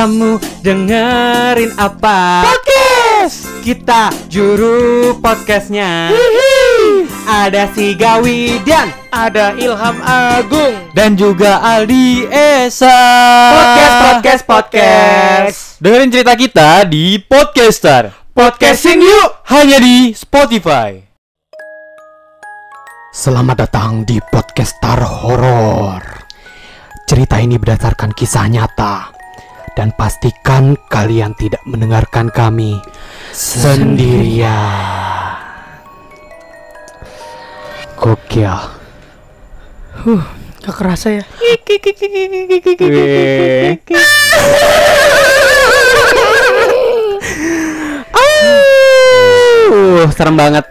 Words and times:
Kamu 0.00 0.40
dengerin 0.64 1.76
apa? 1.76 2.40
Podcast. 2.40 3.44
Kita 3.60 4.08
juru 4.32 5.12
podcastnya. 5.20 6.08
Ada 7.28 7.68
si 7.76 7.92
Gawi 8.00 8.64
dan 8.64 8.88
Ada 9.12 9.52
Ilham 9.60 10.00
Agung 10.00 10.72
dan 10.96 11.20
juga 11.20 11.60
Aldi 11.60 12.32
Esa. 12.32 12.96
Podcast, 13.52 13.92
podcast, 14.00 14.42
podcast. 14.48 15.58
Dengerin 15.84 16.08
cerita 16.08 16.32
kita 16.32 16.88
di 16.88 17.20
Podcaster. 17.20 18.32
Podcastin 18.32 19.04
yuk 19.04 19.44
Hanya 19.52 19.84
di 19.84 20.16
Spotify. 20.16 20.96
Selamat 23.12 23.68
datang 23.68 24.08
di 24.08 24.16
Podcaster 24.16 24.96
Horor. 24.96 26.24
Cerita 27.04 27.36
ini 27.36 27.60
berdasarkan 27.60 28.16
kisah 28.16 28.48
nyata 28.48 29.19
dan 29.74 29.94
pastikan 29.94 30.74
kalian 30.88 31.34
tidak 31.38 31.60
mendengarkan 31.66 32.30
kami 32.30 32.78
sendirian. 33.34 34.50
Gokil. 38.00 38.56
Gak 40.60 40.76
kerasa 40.76 41.20
ya 41.20 41.24
Uh, 49.70 50.04
serem 50.16 50.36
banget. 50.36 50.64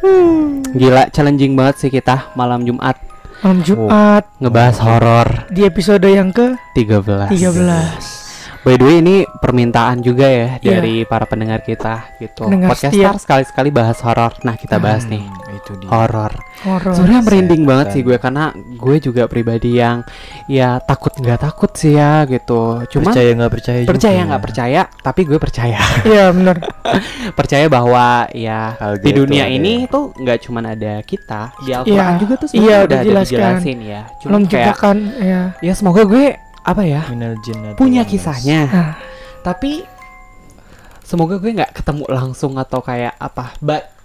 Gila, 0.73 1.09
challenging 1.09 1.57
banget 1.57 1.75
sih 1.81 1.89
kita 1.89 2.29
malam 2.37 2.61
Jumat 2.61 2.97
Malam 3.41 3.65
Jumat 3.65 4.23
ngebahas 4.37 4.77
horor 4.85 5.27
Di 5.49 5.65
episode 5.65 6.05
yang 6.05 6.29
ke 6.29 6.53
13. 6.77 7.33
13 7.33 8.28
By 8.69 8.77
the 8.77 8.85
way 8.85 8.97
ini 9.01 9.15
permintaan 9.25 9.97
juga 9.99 10.29
ya 10.29 10.47
Iya. 10.55 10.77
dari 10.77 11.01
para 11.01 11.25
pendengar 11.25 11.59
kita 11.59 12.13
gitu. 12.17 12.45
Pendengar 12.45 12.69
Podcaster 12.69 13.17
sekali-sekali 13.17 13.73
bahas 13.73 13.97
horor. 13.99 14.37
Nah, 14.41 14.53
kita 14.53 14.77
bahas 14.77 15.09
nih 15.09 15.25
itu 15.49 15.73
dia 15.75 15.89
horor. 15.89 16.29
Horor 16.61 16.93
Sebenarnya 16.93 17.21
merinding 17.25 17.61
Setan. 17.61 17.69
banget 17.73 17.87
sih 17.89 18.01
gue 18.03 18.17
karena 18.17 18.45
gue 18.53 18.95
juga 19.01 19.25
pribadi 19.25 19.71
yang 19.75 20.05
ya 20.45 20.77
takut 20.77 21.09
nggak 21.11 21.41
takut 21.41 21.73
sih 21.73 21.97
ya 21.97 22.29
gitu. 22.29 22.85
Cuma 22.87 23.09
percaya 23.09 23.33
nggak 23.33 23.51
percaya 23.51 23.79
juga 23.81 23.89
percaya 23.89 24.19
nggak 24.23 24.43
percaya, 24.43 24.81
tapi 25.01 25.21
gue 25.25 25.39
percaya. 25.39 25.79
Iya 26.05 26.25
bener 26.29 26.57
percaya 27.39 27.65
bahwa 27.65 28.05
ya 28.31 28.77
Hal 28.77 29.01
di 29.01 29.11
dunia 29.11 29.45
ada 29.45 29.51
ini 29.51 29.73
tuh 29.87 30.13
nggak 30.13 30.37
cuman 30.45 30.63
ada 30.69 30.93
kita 31.01 31.57
di 31.59 31.73
Al-Quran 31.73 32.13
Iya. 32.13 32.19
juga 32.19 32.33
tuh 32.35 32.47
Iya, 32.47 32.53
sebenarnya 32.53 32.69
udah 32.69 32.85
udah 32.85 32.93
ada 32.93 33.01
dijelaskan. 33.01 33.33
dijelasin 33.33 33.77
ya. 33.81 34.01
Cuma 34.21 34.37
kayak 34.45 34.75
ya 35.17 35.41
ya 35.57 35.73
semoga 35.73 36.05
gue 36.05 36.25
apa 36.69 36.81
ya 36.81 37.01
punya 37.73 38.01
kisahnya. 38.03 38.61
Nah, 38.65 38.93
Tapi 39.39 39.81
semoga 41.01 41.35
gue 41.35 41.51
nggak 41.51 41.73
ketemu 41.73 42.05
langsung 42.07 42.53
atau 42.55 42.79
kayak 42.79 43.15
apa. 43.15 43.55
But 43.57 43.97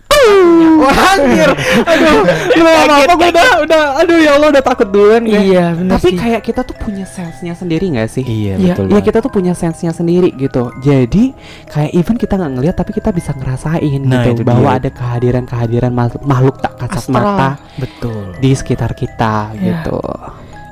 Wah 0.81 0.89
anjir 1.13 1.53
Aduh 1.85 2.25
Lu 2.57 2.65
apa 2.65 3.13
gue 3.13 3.29
udah 3.29 3.49
Udah 3.61 3.83
Aduh 4.01 4.17
ya 4.17 4.31
Allah 4.33 4.57
udah 4.57 4.65
takut 4.65 4.89
duluan 4.89 5.21
gue 5.21 5.37
Iya 5.37 5.77
bener 5.77 6.01
Tapi 6.01 6.09
sih 6.09 6.17
kayak 6.17 6.41
kita 6.41 6.65
tuh 6.65 6.73
punya 6.73 7.05
sensenya 7.05 7.53
sendiri 7.53 7.93
gak 7.93 8.09
sih? 8.09 8.25
iya 8.25 8.57
Iya, 8.57 8.73
betul 8.73 8.87
Iya 8.89 9.01
kita 9.05 9.19
tuh 9.21 9.29
punya 9.29 9.53
sensenya 9.53 9.93
sendiri 9.93 10.33
gitu 10.33 10.73
Jadi 10.81 11.37
kayak 11.69 11.93
even 11.93 12.17
kita 12.17 12.41
nggak 12.41 12.53
ngeliat 12.57 12.73
Tapi 12.73 12.91
kita 12.95 13.13
bisa 13.13 13.37
ngerasain 13.37 14.01
Nah, 14.01 14.25
gitu 14.25 14.29
itu 14.33 14.43
Bahwa 14.49 14.71
dia. 14.71 14.81
ada 14.81 14.91
kehadiran-kehadiran 14.97 15.93
makhluk, 15.93 16.23
makhluk 16.25 16.57
tak 16.57 16.73
kasat 16.81 16.97
Astral. 16.97 17.13
mata 17.13 17.49
betul 17.77 18.25
Di 18.41 18.51
sekitar 18.57 18.91
kita 18.97 19.53
Iya. 19.53 19.85
gitu 19.85 20.01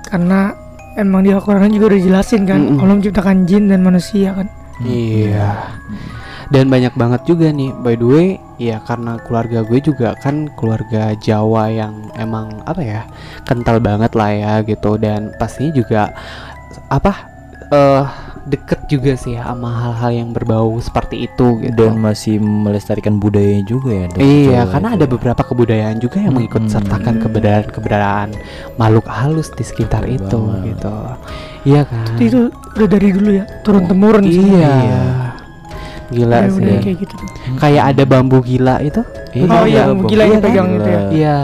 Karena 0.08 0.56
Emang 0.92 1.24
di 1.24 1.32
Al-Quran 1.32 1.72
juga 1.72 1.92
udah 1.92 1.98
dijelasin 1.98 2.42
kan 2.44 2.60
Mm-mm. 2.60 2.80
Allah 2.84 2.94
menciptakan 3.00 3.36
jin 3.48 3.72
dan 3.72 3.80
manusia 3.80 4.36
kan. 4.36 4.46
Iya. 4.82 5.72
Dan 6.52 6.68
banyak 6.68 6.92
banget 6.98 7.24
juga 7.24 7.48
nih 7.48 7.72
By 7.80 7.96
the 7.96 8.04
way 8.04 8.28
Ya 8.60 8.76
karena 8.84 9.16
keluarga 9.24 9.64
gue 9.64 9.80
juga 9.80 10.12
kan 10.20 10.52
keluarga 10.58 11.16
Jawa 11.16 11.72
yang 11.72 12.12
emang 12.20 12.60
apa 12.68 12.82
ya 12.84 13.00
Kental 13.48 13.80
banget 13.80 14.12
lah 14.12 14.30
ya 14.32 14.52
gitu. 14.60 15.00
Dan 15.00 15.32
pastinya 15.40 15.72
juga 15.72 16.12
Apa 16.92 17.12
eh 17.72 18.04
Deket 18.42 18.80
juga 18.86 19.14
sih 19.14 19.32
ya 19.32 19.46
sama 19.46 19.70
hal-hal 19.70 20.10
yang 20.12 20.28
berbau 20.30 20.74
seperti 20.76 21.24
itu 21.24 21.58
gitu 21.58 21.72
dan 21.72 21.94
masih 21.94 22.36
melestarikan 22.36 23.16
budayanya 23.16 23.62
juga 23.64 23.90
ya 23.94 24.06
Iya, 24.16 24.60
karena 24.66 24.88
itu 24.88 24.96
ada 24.96 25.06
ya. 25.06 25.10
beberapa 25.10 25.42
kebudayaan 25.44 25.96
juga 25.96 26.18
yang 26.18 26.34
mengikut 26.34 26.60
Mm-mm. 26.60 26.74
sertakan 26.74 27.14
keberadaan 27.18 27.66
keberadaan 27.68 28.28
makhluk 28.74 29.06
halus 29.06 29.46
di 29.48 29.62
sekitar 29.62 30.02
Betul 30.02 30.18
itu 30.18 30.38
banget. 30.40 30.62
gitu. 30.68 30.94
Iya 31.62 31.80
kan? 31.84 32.04
Itu 32.18 32.38
udah 32.72 32.88
dari 32.88 33.08
dulu 33.10 33.30
ya 33.30 33.44
Turun 33.62 33.82
temurun 33.84 34.24
sih. 34.24 34.42
Iya. 34.42 34.74
Iya. 34.76 35.02
Gila 36.10 36.36
Ya, 36.36 36.48
sih. 36.50 36.76
kayak 36.78 36.96
gitu 37.00 37.14
Kayak 37.56 37.84
ada 37.88 38.02
bambu 38.04 38.38
gila 38.40 38.74
itu. 38.80 39.00
Oh 39.38 39.64
iya, 39.64 39.86
bambu 39.86 40.04
gila 40.04 40.24
yang 40.24 40.34
Iya 40.34 40.42
pegang 40.42 40.68
gitu 40.68 40.88
ya 40.88 41.00
Iya. 41.08 41.38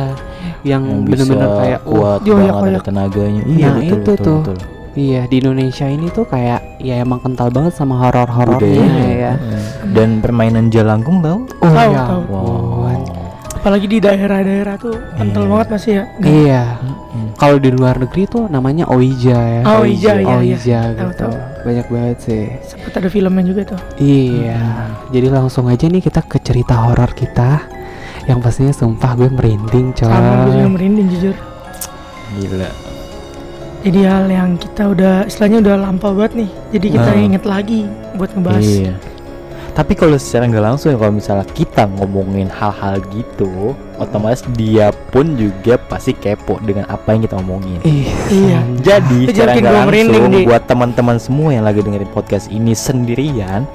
Yang, 0.59 0.83
yang 0.83 0.83
bener-bener 1.07 1.47
bisa 1.47 1.61
kayak 1.63 1.81
oh, 1.81 1.91
kuat 1.95 2.19
Iya, 2.19 2.27
iya, 2.27 2.35
banget 2.35 2.51
ada 2.51 2.67
kayak- 2.69 2.85
tenaganya 2.85 3.41
Nah, 3.41 3.55
iya 3.55 3.69
betul, 3.71 3.87
itu 3.87 3.95
betul, 4.03 4.19
tuh. 4.19 4.41
betul. 4.43 4.59
Iya 4.95 5.25
di 5.25 5.37
Indonesia 5.39 5.85
ini 5.85 6.09
tuh 6.09 6.25
kayak 6.25 6.79
ya 6.79 6.99
emang 6.99 7.19
kental 7.19 7.49
banget 7.49 7.73
sama 7.73 7.99
horor-horornya 7.99 8.61
budayanya 8.61 9.07
ya. 9.11 9.33
Heeh. 9.35 9.63
dan 9.91 10.09
permainan 10.19 10.69
jalangkung 10.69 11.19
tahu 11.19 11.45
Oh 11.59 11.69
Tahu, 11.69 11.91
ya 11.91 12.03
tahu. 12.03 12.23
ampun. 12.23 13.01
Apalagi 13.59 13.87
di 13.87 13.99
daerah-daerah 13.99 14.79
tuh 14.79 14.95
Kental 15.13 15.43
Iya. 15.43 15.51
banget 15.51 15.69
masih 15.69 15.93
ya 15.93 16.05
Iya. 16.21 16.63
Mm-mm. 16.79 17.27
Kalau 17.35 17.59
di 17.59 17.71
luar 17.71 17.99
negeri 17.99 18.23
tuh 18.25 18.47
namanya 18.47 18.87
Oija 18.87 19.35
ya. 19.35 19.63
Oh 19.67 19.83
iya 19.83 20.15
iya 20.15 20.23
iya 20.23 20.37
Oija 20.39 20.81
Tahu, 20.87 20.95
gitu. 20.95 21.15
tahu. 21.19 21.35
Banyak 21.67 21.87
banget 21.89 22.19
sih. 22.23 22.45
Sempet 22.63 22.93
ada 22.95 23.09
filmnya 23.09 23.43
juga 23.43 23.63
tuh 23.67 23.81
Iya. 23.99 24.63
Jadi 25.11 25.27
langsung 25.29 25.67
aja 25.67 25.85
nih 25.85 26.01
kita 26.01 26.23
ke 26.23 26.39
cerita 26.39 26.79
horor 26.81 27.11
kita. 27.13 27.67
Yang 28.25 28.39
pastinya 28.41 28.73
sumpah 28.73 29.13
gue 29.17 29.29
merinding 29.29 29.91
coy. 29.91 30.07
Sama 30.07 30.33
gue 30.45 30.53
juga 30.55 30.69
merinding 30.71 31.07
jujur 31.11 31.37
gila 32.31 32.69
Jadi 33.87 34.01
hal 34.03 34.27
yang 34.27 34.59
kita 34.59 34.91
udah 34.91 35.15
Istilahnya 35.31 35.59
udah 35.63 35.75
lampau 35.79 36.13
banget 36.15 36.45
nih 36.47 36.51
Jadi 36.75 36.87
kita 36.99 37.11
Nah. 37.15 37.27
inget 37.31 37.45
lagi 37.47 37.81
Buat 38.19 38.31
ngebahas 38.35 38.65
Iya. 38.67 38.95
Tapi 39.79 39.95
kalau 39.95 40.19
secara 40.19 40.51
nggak 40.51 40.65
langsung 40.75 40.91
ya 40.91 40.99
kalau 40.99 41.15
misalnya 41.15 41.47
kita 41.55 41.87
ngomongin 41.87 42.51
hal-hal 42.51 42.99
gitu, 43.15 43.79
otomatis 43.95 44.43
dia 44.59 44.91
pun 45.15 45.39
juga 45.39 45.79
pasti 45.79 46.19
kepo 46.19 46.59
dengan 46.67 46.83
apa 46.91 47.15
yang 47.15 47.23
kita 47.23 47.39
omongin. 47.39 47.79
Ih, 47.87 48.11
Iya. 48.27 48.59
Jadi 48.83 49.31
secara 49.31 49.55
nggak 49.55 49.71
langsung 49.87 50.35
buat 50.51 50.63
teman-teman 50.67 51.23
semua 51.23 51.55
yang 51.55 51.63
lagi 51.63 51.79
dengerin 51.79 52.11
podcast 52.11 52.51
ini 52.51 52.75
sendirian, 52.75 53.71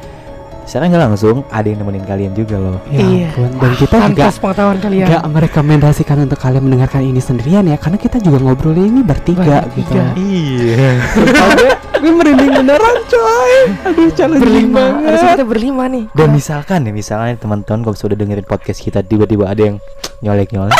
secara 0.63 0.88
nggak 0.88 1.03
langsung 1.06 1.44
ada 1.47 1.63
yang 1.63 1.79
nemenin 1.79 2.03
kalian 2.03 2.31
juga 2.31 2.56
loh. 2.56 2.78
Ya 2.88 3.00
Iya. 3.00 3.28
ampun. 3.29 3.50
Dan 3.53 3.72
kita 3.75 3.96
juga 3.96 4.06
Pantas 4.24 4.35
pengetahuan 4.38 4.78
kalian 4.79 5.06
nggak 5.06 5.24
merekomendasikan 5.28 6.18
untuk 6.22 6.38
kalian 6.38 6.63
mendengarkan 6.63 7.01
ini 7.01 7.19
sendirian 7.19 7.63
ya, 7.63 7.75
karena 7.75 7.97
kita 7.97 8.18
juga 8.18 8.38
ngobrolin 8.40 8.90
ini 8.90 9.02
bertiga 9.02 9.63
Bertiga. 9.63 9.69
gitu. 9.73 10.00
Iya. 10.16 10.91
Sumpah 11.09 11.47
gue, 12.03 12.12
merinding 12.12 12.52
beneran 12.53 12.96
coy. 13.06 13.53
Aduh, 13.85 14.12
challenging 14.12 14.44
Berlima 14.44 14.75
banget. 14.75 15.07
Harusnya 15.07 15.29
kita 15.34 15.46
berlima 15.46 15.84
nih 15.88 16.03
Dan 16.12 16.28
misalkan 16.31 16.79
ya, 16.81 16.91
misalnya 16.91 17.29
nih 17.29 17.40
teman-teman 17.40 17.79
kalau 17.81 17.96
sudah 17.96 18.16
dengerin 18.16 18.44
podcast 18.44 18.79
kita 18.79 19.00
tiba-tiba 19.02 19.47
ada 19.47 19.62
yang 19.63 19.78
nyolek-nyolek, 20.19 20.75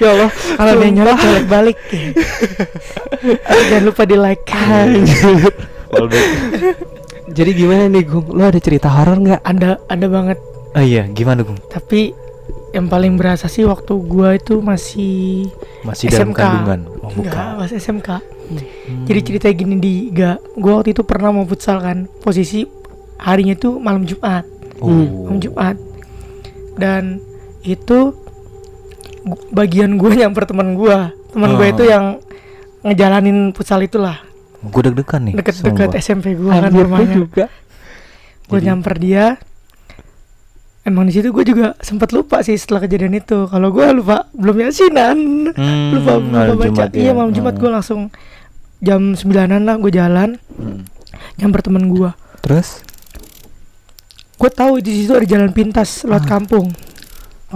ya 0.00 0.08
Allah, 0.10 0.30
Kalau 0.32 0.72
dia 0.74 0.90
nyolek 0.90 1.16
colek 1.16 1.44
balik 1.46 1.76
Jangan 3.68 3.84
lupa 3.84 4.02
di 4.04 4.16
like. 4.16 4.44
Jadi 7.28 7.50
gimana 7.52 7.86
nih 7.86 8.04
Gung? 8.04 8.26
Lu 8.28 8.40
ada 8.40 8.56
cerita 8.56 8.86
horor 8.88 9.18
nggak? 9.18 9.40
Ada 9.40 9.82
ada 9.84 10.06
banget 10.06 10.38
Oh 10.72 10.80
iya, 10.80 11.08
gimana 11.08 11.40
Gung? 11.40 11.58
Tapi 11.66 12.12
yang 12.70 12.86
paling 12.86 13.16
berasa 13.16 13.46
sih 13.46 13.64
waktu 13.64 13.96
gua 13.98 14.34
itu 14.34 14.60
masih 14.60 15.48
Masih 15.82 16.06
dalam 16.06 16.30
SMK. 16.30 16.38
kandungan? 16.38 16.80
Oh, 17.00 17.10
Enggak, 17.10 17.50
masih 17.56 17.76
SMK. 17.76 18.08
Jadi 19.02 19.20
cerita 19.22 19.46
gini 19.50 19.74
di 19.76 19.92
gak 20.10 20.38
gua 20.54 20.78
waktu 20.78 20.92
itu 20.92 21.02
pernah 21.02 21.32
mau 21.32 21.42
futsal 21.42 21.80
kan. 21.80 22.04
Posisi 22.20 22.62
harinya 23.18 23.54
itu 23.54 23.74
malam 23.76 24.04
Jumat, 24.04 24.44
Oh. 24.78 24.92
malam 25.24 25.40
Jumat. 25.40 25.76
Dan 26.76 27.18
itu 27.62 28.12
bagian 29.50 29.96
gua 29.96 30.12
nyamper 30.20 30.44
teman 30.44 30.74
gua. 30.74 31.10
Teman 31.32 31.56
gua 31.56 31.64
Oh. 31.64 31.72
itu 31.72 31.82
yang 31.82 32.04
ngejalanin 32.82 33.50
futsal 33.50 33.80
itulah 33.80 34.20
Gue 34.62 34.82
deg-degan 34.82 35.20
nih. 35.22 35.34
deket-deket. 35.34 35.88
SMP 35.96 36.32
gua 36.32 36.56
kan 36.56 36.62
Anjir, 36.64 36.72
gue 36.72 36.84
rumahnya. 36.84 37.14
juga. 37.14 37.44
Gue 38.44 38.58
nyamper 38.60 38.94
dia. 38.96 39.26
Emang 40.82 41.02
di 41.02 41.12
situ 41.12 41.28
gue 41.28 41.42
juga 41.42 41.74
sempat 41.80 42.10
lupa 42.10 42.40
sih 42.40 42.54
setelah 42.54 42.80
kejadian 42.80 43.16
itu. 43.16 43.44
Kalau 43.44 43.68
gua 43.68 43.90
lupa 43.90 44.16
belum 44.32 44.56
yasinan. 44.62 45.18
Hmm, 45.50 45.90
lupa 45.92 46.12
lupa 46.16 46.54
baca 46.56 46.66
Jumat 46.86 46.90
iya 46.92 47.04
ya. 47.04 47.12
malam 47.12 47.30
Jumat 47.30 47.52
Hmm. 47.52 47.60
gue 47.60 47.70
langsung 47.72 48.00
jam 48.78 49.02
sembilanan 49.12 49.62
lah 49.62 49.76
gue 49.76 49.90
jalan 49.90 50.38
Hmm. 50.52 50.84
nyamper 51.36 51.60
temen 51.60 51.88
gue 51.88 52.10
Terus? 52.38 52.84
gue 54.36 54.50
tahu 54.52 54.78
di 54.78 54.92
situ 54.94 55.12
ada 55.12 55.24
jalan 55.24 55.48
pintas 55.50 56.04
lewat 56.04 56.22
Ah. 56.22 56.30
kampung 56.30 56.68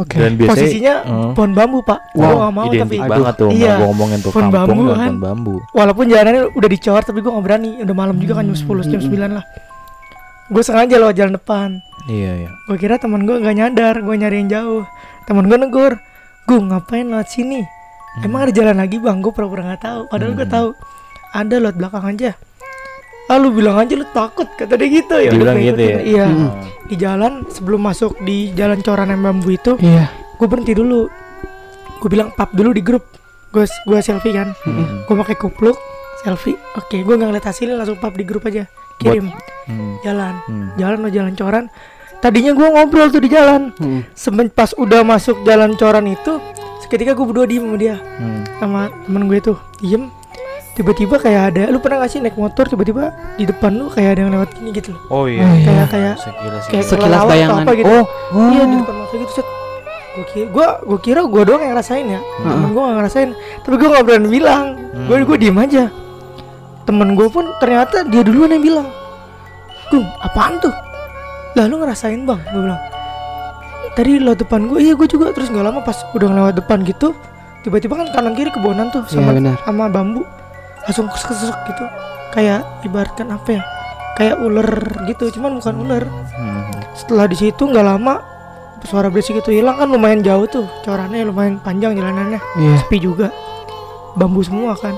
Oke. 0.01 0.17
Dan 0.17 0.33
biasanya 0.35 0.57
Posisinya 0.57 0.95
Hmm. 1.03 1.33
pohon 1.33 1.53
bambu 1.53 1.79
pak. 1.83 2.01
Wow, 2.11 2.21
Gua 2.23 2.33
gak 2.41 2.53
mau 2.53 2.65
identik 2.67 2.81
tapi 2.81 2.97
Aduh. 2.97 3.11
banget 3.13 3.35
tuh 3.37 3.49
Iya. 3.51 3.75
gua 3.75 3.87
ngomongin 3.87 4.19
tuh 4.19 4.31
Pohon 4.31 4.43
kampung 4.47 4.57
bambu 4.57 4.85
kan. 4.91 4.99
pohon 5.07 5.19
bambu. 5.21 5.55
walaupun 5.71 6.05
jalanannya 6.07 6.43
udah 6.51 6.69
dicor 6.69 7.03
tapi 7.03 7.19
gue 7.19 7.31
gak 7.31 7.45
berani. 7.45 7.71
Udah 7.79 7.95
malam 7.95 8.17
juga 8.17 8.33
kan 8.35 8.45
jam 8.45 8.57
10 8.57 8.87
jam 8.89 8.99
9 8.99 9.31
lah. 9.31 9.45
Gue 10.49 10.63
sengaja 10.63 10.97
lewat 10.97 11.15
jalan 11.15 11.33
depan. 11.33 11.69
Iya 12.07 12.33
iya. 12.39 12.51
Gue 12.65 12.77
kira 12.77 12.97
teman 12.97 13.23
gue 13.23 13.37
gak 13.37 13.55
nyadar, 13.55 13.95
gue 13.97 14.15
nyari 14.17 14.37
yang 14.39 14.51
jauh. 14.51 14.83
Teman 15.23 15.45
gue 15.45 15.57
negur, 15.57 15.93
gue 16.45 16.59
ngapain 16.59 17.05
lewat 17.05 17.29
sini? 17.29 17.61
Emang 18.19 18.43
ada 18.43 18.51
jalan 18.51 18.75
lagi 18.75 18.97
bang? 18.97 19.21
Gue 19.21 19.31
pura-pura 19.31 19.63
nggak 19.65 19.83
tahu. 19.83 20.01
Padahal 20.09 20.33
gue 20.33 20.43
Hmm. 20.43 20.51
tahu. 20.53 20.69
Ada 21.31 21.55
lewat 21.61 21.77
belakang 21.77 22.05
aja. 22.09 22.31
Lalu 23.31 23.47
bilang 23.55 23.79
aja 23.79 23.95
lu 23.95 24.07
takut 24.11 24.51
kata 24.51 24.75
dia 24.75 24.89
gitu 24.91 25.15
ya. 25.17 25.31
Dibilang 25.31 25.57
gitu 25.57 25.79
ya? 25.81 25.99
Iya. 26.03 26.27
Hmm. 26.27 26.51
Di 26.85 26.97
jalan 26.99 27.33
sebelum 27.47 27.81
masuk 27.81 28.19
di 28.21 28.51
jalan 28.53 28.83
coran 28.83 29.09
yang 29.09 29.23
bambu 29.23 29.55
itu, 29.55 29.79
Iya. 29.79 30.11
gue 30.11 30.47
berhenti 30.47 30.75
dulu. 30.75 31.07
Gue 31.97 32.09
bilang 32.11 32.35
pap 32.35 32.51
dulu 32.51 32.75
di 32.75 32.83
grup. 32.83 33.07
Gue 33.51 33.65
gue 33.67 33.99
selfie 34.01 34.35
kan. 34.35 34.51
Hmm. 34.67 35.07
Gue 35.07 35.15
pakai 35.17 35.39
kupluk 35.39 35.79
selfie. 36.21 36.59
Oke, 36.75 37.01
gue 37.01 37.15
nggak 37.15 37.29
ngeliat 37.31 37.47
hasilnya 37.47 37.79
langsung 37.79 37.97
pap 37.97 38.13
di 38.13 38.25
grup 38.25 38.43
aja. 38.45 38.67
Kirim 38.99 39.31
Hmm. 39.65 39.97
jalan, 40.03 40.35
Hmm. 40.45 40.69
jalan 40.75 40.99
lo 40.99 41.09
jalan 41.09 41.33
coran. 41.33 41.65
Tadinya 42.19 42.53
gue 42.53 42.67
ngobrol 42.67 43.09
tuh 43.09 43.23
di 43.23 43.31
jalan. 43.31 43.71
Hmm. 43.79 44.03
Semen 44.13 44.51
pas 44.51 44.75
udah 44.75 45.01
masuk 45.01 45.41
jalan 45.41 45.73
coran 45.73 46.05
itu, 46.05 46.37
seketika 46.81 47.15
gue 47.15 47.25
berdua 47.25 47.47
diem 47.47 47.65
sama 47.65 47.79
dia 47.79 47.97
Hmm. 47.97 48.43
sama 48.59 48.81
temen 49.07 49.25
gue 49.25 49.39
tuh 49.41 49.57
diem. 49.79 50.11
Tiba-tiba 50.71 51.19
kayak 51.19 51.43
ada, 51.51 51.63
lu 51.69 51.79
pernah 51.79 52.01
gak 52.01 52.11
sih 52.11 52.21
naik 52.21 52.35
motor 52.35 52.65
tiba-tiba 52.65 53.11
di 53.35 53.45
depan 53.45 53.75
lu 53.75 53.91
kayak 53.91 54.17
ada 54.17 54.21
yang 54.23 54.33
lewat 54.33 54.49
gini 54.55 54.71
gitu 54.71 54.95
loh. 54.95 55.03
Oh 55.11 55.25
iya. 55.27 55.43
Oh, 55.43 55.53
iya. 55.53 55.67
Kayak 55.67 55.87
kayak 55.89 56.15
Sekilas 56.17 56.65
kayak. 56.67 56.85
Sekilas 56.87 57.23
bayangan. 57.23 57.61
apa 57.61 57.71
gitu. 57.75 57.91
Oh, 57.91 58.05
oh. 58.33 58.49
Iya 58.49 58.63
di 58.65 58.77
depan 58.79 58.95
mata 58.97 59.15
gitu 59.15 59.33
set. 59.35 59.47
Gue 60.11 60.27
kira, 60.27 60.47
gua, 60.49 60.67
gua 60.83 60.99
kira 60.99 61.21
gue 61.23 61.43
doang 61.45 61.61
yang 61.61 61.73
ngerasain 61.73 62.07
ya. 62.09 62.21
Temen 62.41 62.69
gue 62.69 62.83
gak 62.83 62.97
ngerasain. 62.97 63.31
Tapi 63.61 63.75
gue 63.77 63.89
gak 63.89 64.05
berani 64.05 64.29
bilang. 64.29 64.65
Gue 65.05 65.17
Hmm. 65.17 65.27
gue 65.27 65.37
diem 65.37 65.59
aja. 65.59 65.85
Temen 66.83 67.09
gue 67.15 67.29
pun 67.29 67.45
ternyata 67.59 68.03
dia 68.05 68.23
duluan 68.23 68.51
yang 68.51 68.63
bilang. 68.63 68.89
Gung, 69.89 70.07
apaan 70.19 70.59
tuh? 70.59 70.73
Lah 71.55 71.67
lu 71.67 71.79
ngerasain 71.79 72.23
bang? 72.23 72.41
Gue 72.49 72.63
bilang. 72.63 72.81
Tadi 73.91 74.11
lewat 74.17 74.39
depan 74.41 74.65
gue, 74.65 74.79
iya 74.81 74.95
gue 74.95 75.05
juga. 75.05 75.31
Terus 75.31 75.51
nggak 75.51 75.63
lama 75.63 75.81
pas 75.81 75.99
udah 76.09 76.31
lewat 76.31 76.55
depan 76.57 76.83
gitu, 76.83 77.11
tiba-tiba 77.61 77.99
kan 77.99 78.07
kanan 78.13 78.33
kiri 78.33 78.49
kebonan 78.49 78.87
tuh 78.89 79.03
sama 79.05 79.31
Iya, 79.31 79.37
benar. 79.37 79.55
sama 79.61 79.85
bambu, 79.87 80.23
langsung 80.83 81.07
kesek 81.07 81.33
gitu. 81.67 81.85
Kayak 82.31 82.63
ibaratkan 82.83 83.29
apa 83.29 83.51
ya? 83.53 83.63
Kayak 84.13 84.37
ular 84.39 84.71
gitu, 85.07 85.31
cuman 85.31 85.57
bukan 85.57 85.75
ular 85.79 86.05
Hmm. 86.31 86.69
setelah 86.93 87.25
di 87.25 87.37
situ 87.37 87.63
nggak 87.63 87.83
lama 87.83 88.21
suara 88.83 89.09
berisik 89.09 89.37
itu 89.37 89.53
hilang 89.53 89.77
kan 89.77 89.87
lumayan 89.87 90.21
jauh 90.21 90.45
tuh 90.45 90.65
corannya 90.81 91.21
lumayan 91.23 91.57
panjang 91.59 91.93
jalanannya 91.93 92.41
Iya. 92.55 92.81
sepi 92.81 92.97
juga 92.99 93.29
bambu 94.15 94.41
semua 94.41 94.73
kan 94.75 94.97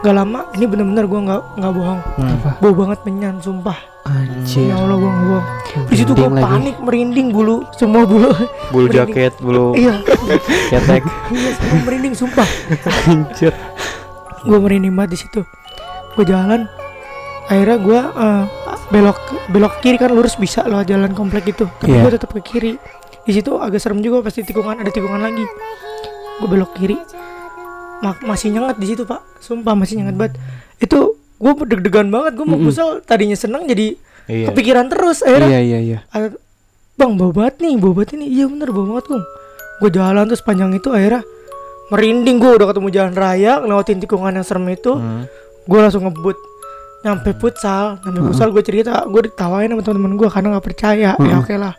nggak 0.00 0.10
lama 0.12 0.50
ini 0.52 0.64
bener-bener 0.64 1.04
gua 1.04 1.20
nggak 1.22 1.42
nggak 1.56 1.72
bohong 1.72 2.00
Hmm. 2.16 2.36
bau 2.56 2.74
banget 2.76 2.98
menyan 3.02 3.38
sumpah 3.38 3.78
Anjir. 4.04 4.66
ya 4.66 4.74
allah 4.76 4.96
gua 4.96 5.06
nggak 5.08 5.26
bohong 5.28 5.46
di 5.84 5.94
situ 5.96 6.10
gua 6.10 6.18
Merinding 6.24 6.34
lagi. 6.36 6.50
panik 6.52 6.76
merinding 6.78 7.28
bulu 7.30 7.56
semua 7.72 8.02
bulu 8.04 8.30
Bulu 8.68 8.86
Merinding. 8.86 9.14
jaket, 9.14 9.32
bulu 9.38 9.66
iya 9.72 9.94
ketek. 10.70 11.02
iya 11.30 11.50
semua 11.52 11.78
merinding 11.80 12.14
sumpah 12.16 12.48
Anjir. 13.06 13.54
Gua 14.42 14.58
merinding 14.58 14.92
banget 14.92 15.10
di 15.10 15.18
situ. 15.20 15.40
Gua 16.12 16.24
jalan 16.24 16.66
akhirnya 17.44 17.78
gua 17.78 18.00
eh, 18.10 18.44
belok 18.88 19.18
belok 19.48 19.74
kiri 19.78 19.96
kan 19.96 20.10
lurus 20.10 20.34
bisa 20.34 20.62
lewat 20.62 20.86
jalan 20.86 21.10
komplek 21.10 21.48
itu. 21.48 21.64
Tapi 21.76 21.90
Iya. 21.90 22.00
gua 22.00 22.10
tetap 22.10 22.30
ke 22.30 22.40
kiri. 22.40 22.72
Di 23.22 23.32
situ 23.32 23.54
agak 23.56 23.78
serem 23.78 23.98
juga 23.98 24.20
pasti 24.20 24.42
tikungan 24.42 24.76
ada 24.76 24.88
tikungan 24.88 25.18
lagi. 25.18 25.46
Gua 26.38 26.48
belok 26.48 26.74
kiri. 26.74 26.98
Ma- 28.00 28.18
masih 28.24 28.50
nyengat 28.50 28.76
di 28.76 28.86
situ 28.88 29.02
pak. 29.02 29.22
Sumpah 29.38 29.72
masih 29.72 29.96
nyengat 29.96 30.16
banget. 30.16 30.34
Itu 30.76 31.14
gua 31.36 31.54
deg-degan 31.56 32.08
banget. 32.08 32.34
Gua 32.34 32.46
mau 32.46 32.56
Mm-mm. 32.56 32.66
pusal 32.66 32.98
tadinya 33.00 33.34
seneng 33.34 33.64
jadi 33.64 33.94
Iya. 34.22 34.46
kepikiran 34.48 34.86
terus 34.86 35.18
akhirnya 35.20 35.50
Iya, 35.52 35.60
iya, 35.60 35.78
iya. 35.82 35.98
bang 36.92 37.16
bau 37.16 37.30
banget 37.30 37.58
nih 37.58 37.74
bau 37.74 37.90
banget 37.90 38.14
ini. 38.16 38.26
Iya 38.28 38.46
bener 38.46 38.70
bau 38.70 38.86
banget 38.86 39.06
kum. 39.08 39.22
Gue 39.78 39.90
jalan 39.90 40.24
terus 40.24 40.38
panjang 40.40 40.70
itu 40.70 40.88
akhirnya 40.88 41.26
merinding 41.92 42.36
gue 42.38 42.52
udah 42.54 42.66
ketemu 42.66 42.88
jalan 42.90 43.12
raya 43.12 43.60
ngelewatin 43.60 44.00
tikungan 44.00 44.32
yang 44.32 44.42
serem 44.42 44.64
itu 44.66 44.92
Hmm. 44.92 45.28
gue 45.62 45.78
langsung 45.78 46.02
ngebut 46.02 46.34
nyampe 47.02 47.34
futsal 47.34 48.00
nyampe 48.00 48.20
futsal 48.24 48.48
gue 48.48 48.62
cerita 48.62 49.04
gue 49.04 49.22
ditawain 49.26 49.68
sama 49.68 49.82
teman-teman 49.82 50.16
gue 50.16 50.28
karena 50.28 50.48
nggak 50.50 50.64
percaya 50.64 51.10
ya 51.10 51.12
Mm-mm. 51.14 51.38
oke 51.38 51.54
lah 51.54 51.74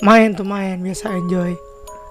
main 0.00 0.32
tuh 0.32 0.44
main 0.44 0.78
biasa 0.78 1.12
enjoy 1.12 1.52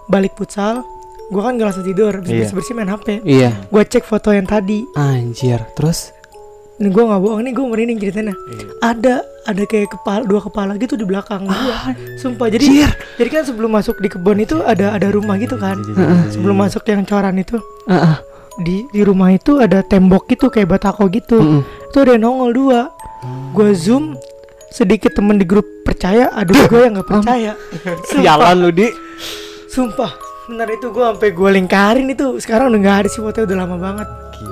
balik 0.06 0.36
futsal 0.36 0.86
gue 1.28 1.38
kan 1.38 1.56
gak 1.56 1.68
langsung 1.68 1.86
tidur 1.86 2.14
Iya. 2.20 2.44
bersih 2.44 2.56
bersih 2.56 2.74
main 2.74 2.90
hp 2.90 3.22
Iya. 3.24 3.52
gue 3.64 3.84
cek 3.84 4.04
foto 4.04 4.30
yang 4.30 4.46
tadi 4.46 4.82
Anjir. 4.94 5.62
Terus 5.74 6.10
ini 6.80 6.88
gue 6.90 7.04
nggak 7.04 7.20
bohong 7.20 7.44
nih 7.44 7.52
gue 7.52 7.66
merinding 7.68 8.00
ceritanya. 8.00 8.34
Iya. 8.48 8.66
ada 8.80 9.16
ada 9.44 9.64
kayak 9.68 9.92
kepala 9.92 10.24
dua 10.24 10.40
kepala 10.40 10.72
gitu 10.80 10.96
di 10.96 11.04
belakang 11.04 11.44
gue 11.44 11.76
sumpah 12.16 12.48
jadi 12.48 12.64
Anjir. 12.64 12.92
jadi 13.20 13.30
kan 13.30 13.44
sebelum 13.44 13.72
masuk 13.76 14.00
di 14.00 14.08
kebun 14.08 14.40
itu 14.40 14.64
ada 14.64 14.96
ada 14.96 15.08
rumah 15.12 15.36
gitu 15.36 15.60
kan. 15.60 15.80
Sebelum 16.32 16.56
masuk 16.56 16.88
yang 16.88 17.04
coran 17.04 17.36
itu. 17.36 17.60
Heeh. 17.88 18.18
di 18.60 18.84
di 18.92 19.08
rumah 19.08 19.32
itu 19.32 19.56
ada 19.60 19.80
tembok 19.80 20.28
gitu 20.28 20.52
kayak 20.52 20.68
batako 20.76 21.08
gitu. 21.08 21.40
Mm-mm. 21.40 21.62
itu 21.64 21.98
ada 22.00 22.16
nongol 22.20 22.52
dua. 22.52 22.80
Gue 23.52 23.72
zoom 23.76 24.16
sedikit 24.72 25.16
temen 25.16 25.40
di 25.40 25.48
grup 25.48 25.64
percaya 25.88 26.28
ada 26.32 26.52
gue 26.52 26.80
yang 26.80 26.96
nggak 27.00 27.08
percaya. 27.08 27.56
Sialan 28.12 28.56
lu, 28.60 28.70
Di. 28.72 28.88
sumpah 29.70 30.29
benar 30.50 30.68
itu 30.74 30.90
gue 30.90 31.06
sampai 31.06 31.30
gue 31.30 31.50
lingkarin 31.62 32.08
itu. 32.10 32.42
Sekarang 32.42 32.74
udah 32.74 32.80
nggak 32.82 32.98
ada 33.06 33.08
sih 33.08 33.22
fotonya 33.22 33.46
udah 33.46 33.58
lama 33.62 33.78
banget. 33.78 34.08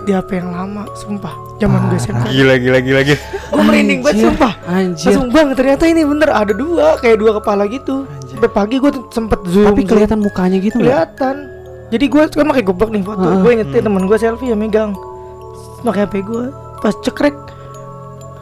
Di 0.06 0.12
HP 0.14 0.30
yang 0.44 0.52
lama 0.54 0.84
sumpah. 0.94 1.34
Zaman 1.58 1.90
gue 1.90 1.98
SMP 1.98 2.24
Gila 2.30 2.56
gila 2.62 2.80
gila 2.86 3.02
gila. 3.02 3.20
gue 3.50 3.64
merinding 3.66 4.00
banget 4.06 4.30
sumpah. 4.30 4.54
Anjir. 4.70 5.10
langsung 5.10 5.28
bang 5.34 5.48
ternyata 5.58 5.84
ini 5.90 6.02
bener 6.06 6.30
ada 6.30 6.54
dua 6.54 7.02
kayak 7.02 7.18
dua 7.18 7.32
kepala 7.42 7.66
gitu. 7.66 8.06
Sampai 8.30 8.50
pagi 8.54 8.78
gue 8.78 8.92
sempet 9.10 9.40
zoom 9.50 9.74
Tapi 9.74 9.82
kelihatan 9.90 10.20
mukanya 10.22 10.58
gitu 10.62 10.78
kelihatan. 10.78 11.36
Jadi 11.88 12.06
gue 12.06 12.24
kan 12.30 12.46
pakai 12.46 12.64
goblok 12.68 12.92
nih 12.94 13.02
foto. 13.02 13.26
Heeh. 13.26 13.42
gue 13.42 13.52
nyetir 13.64 13.82
temen 13.82 14.04
gue 14.06 14.18
selfie 14.20 14.54
ya 14.54 14.58
megang. 14.60 14.94
Pakai 15.82 16.06
HP 16.06 16.14
gue 16.22 16.54
pas 16.78 16.94
cekrek 17.02 17.34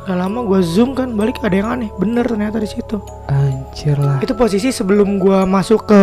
gak 0.06 0.22
lama 0.22 0.46
gue 0.46 0.60
zoom 0.62 0.94
kan 0.94 1.14
balik 1.14 1.40
ada 1.46 1.56
yang 1.56 1.70
aneh. 1.72 1.90
Bener 2.02 2.26
ternyata 2.28 2.60
di 2.60 2.68
situ. 2.68 3.00
Anjir 3.32 3.98
lah. 4.02 4.18
itu 4.22 4.34
posisi 4.34 4.70
sebelum 4.74 5.22
gue 5.22 5.40
masuk 5.46 5.88
ke 5.88 6.02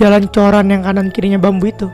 jalan 0.00 0.24
coran 0.26 0.66
yang 0.66 0.80
kanan 0.80 1.06
kirinya 1.08 1.36
bambu 1.36 1.68
itu 1.68 1.86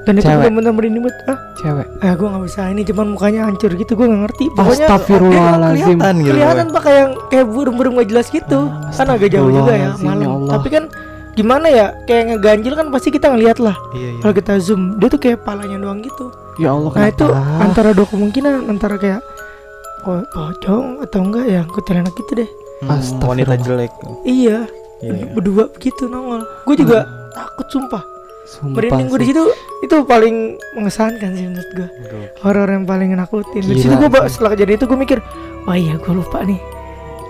dan 0.00 0.16
itu 0.16 0.24
Cewek. 0.24 0.48
bener-bener 0.48 0.72
merinding 0.72 1.02
banget 1.04 1.16
ah 1.28 1.38
Cewek. 1.54 1.86
eh 2.00 2.12
gue 2.12 2.26
nggak 2.26 2.42
bisa 2.42 2.60
ini 2.66 2.82
cuman 2.82 3.06
mukanya 3.10 3.40
hancur 3.44 3.70
gitu 3.70 3.92
gue 3.92 4.06
nggak 4.06 4.22
ngerti 4.24 4.44
pokoknya 4.50 4.86
Astagfirullahaladzim. 4.88 5.86
kelihatan, 5.94 6.14
gitu. 6.18 6.32
kelihatan 6.32 6.66
pak 6.70 6.82
kayak 6.82 7.06
kayak 7.28 7.46
burung-burung 7.46 7.94
gak 7.94 8.08
jelas 8.08 8.26
gitu 8.28 8.60
kan 8.90 9.06
agak 9.06 9.28
jauh 9.28 9.50
juga 9.50 9.72
ya 9.72 9.92
ya 9.92 10.00
malam 10.00 10.28
Allah. 10.40 10.52
tapi 10.56 10.68
kan 10.70 10.84
gimana 11.30 11.66
ya 11.68 11.86
kayak 12.02 12.24
ngeganjil 12.32 12.74
kan 12.74 12.86
pasti 12.88 13.08
kita 13.08 13.28
ngeliat 13.28 13.58
lah 13.58 13.76
Iya 13.92 14.08
iya. 14.08 14.18
kalau 14.18 14.34
kita 14.34 14.52
zoom 14.58 14.96
dia 14.96 15.06
tuh 15.06 15.20
kayak 15.20 15.38
palanya 15.40 15.78
doang 15.78 16.00
gitu 16.00 16.32
Ya 16.56 16.72
Allah 16.72 16.90
nah 16.90 17.06
itu 17.06 17.26
antara 17.60 17.90
dua 17.92 18.04
kemungkinan 18.04 18.66
antara 18.66 18.96
kayak 18.96 19.20
po- 20.00 20.26
pocong 20.26 21.00
atau 21.00 21.20
enggak 21.22 21.44
ya 21.46 21.62
kuntilanak 21.66 22.16
gitu 22.16 22.40
deh 22.40 22.50
Hmm, 22.80 22.96
wanita 23.20 23.60
jelek. 23.60 23.92
iya 24.24 24.64
Iya. 25.00 25.32
berdua 25.32 25.64
begitu 25.68 26.06
nongol. 26.06 26.44
Gue 26.62 26.76
juga 26.76 27.04
takut 27.32 27.66
sumpah. 27.66 28.04
Sumpah 28.44 28.76
merinding 28.76 29.06
gue 29.08 29.18
di 29.18 29.28
situ 29.30 29.42
itu 29.80 29.96
paling 30.02 30.36
mengesankan 30.74 31.30
sih 31.32 31.46
menurut 31.46 31.70
gue 31.72 31.88
horor 32.40 32.66
yang 32.66 32.84
paling 32.84 33.14
nakutin. 33.14 33.62
Di 33.62 33.78
situ 33.78 33.94
gue 33.94 34.08
setelah 34.26 34.52
kejadian 34.52 34.76
itu 34.76 34.86
gue 34.86 34.98
mikir 34.98 35.18
wah 35.64 35.74
iya 35.74 35.94
gue 35.94 36.12
lupa 36.12 36.42
nih. 36.42 36.58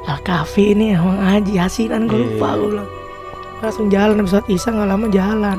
Al 0.05 0.19
Kafi 0.19 0.73
ini 0.73 0.97
emang 0.97 1.21
Haji 1.21 1.53
Yasinan 1.55 2.09
gue 2.09 2.19
lupa 2.19 2.49
Iya. 2.49 2.57
gue 2.57 2.69
bilang. 2.73 2.89
Langsung 3.61 3.87
jalan 3.87 4.25
sholat 4.25 4.47
isya 4.49 4.71
nggak 4.73 4.89
lama 4.89 5.07
jalan. 5.09 5.59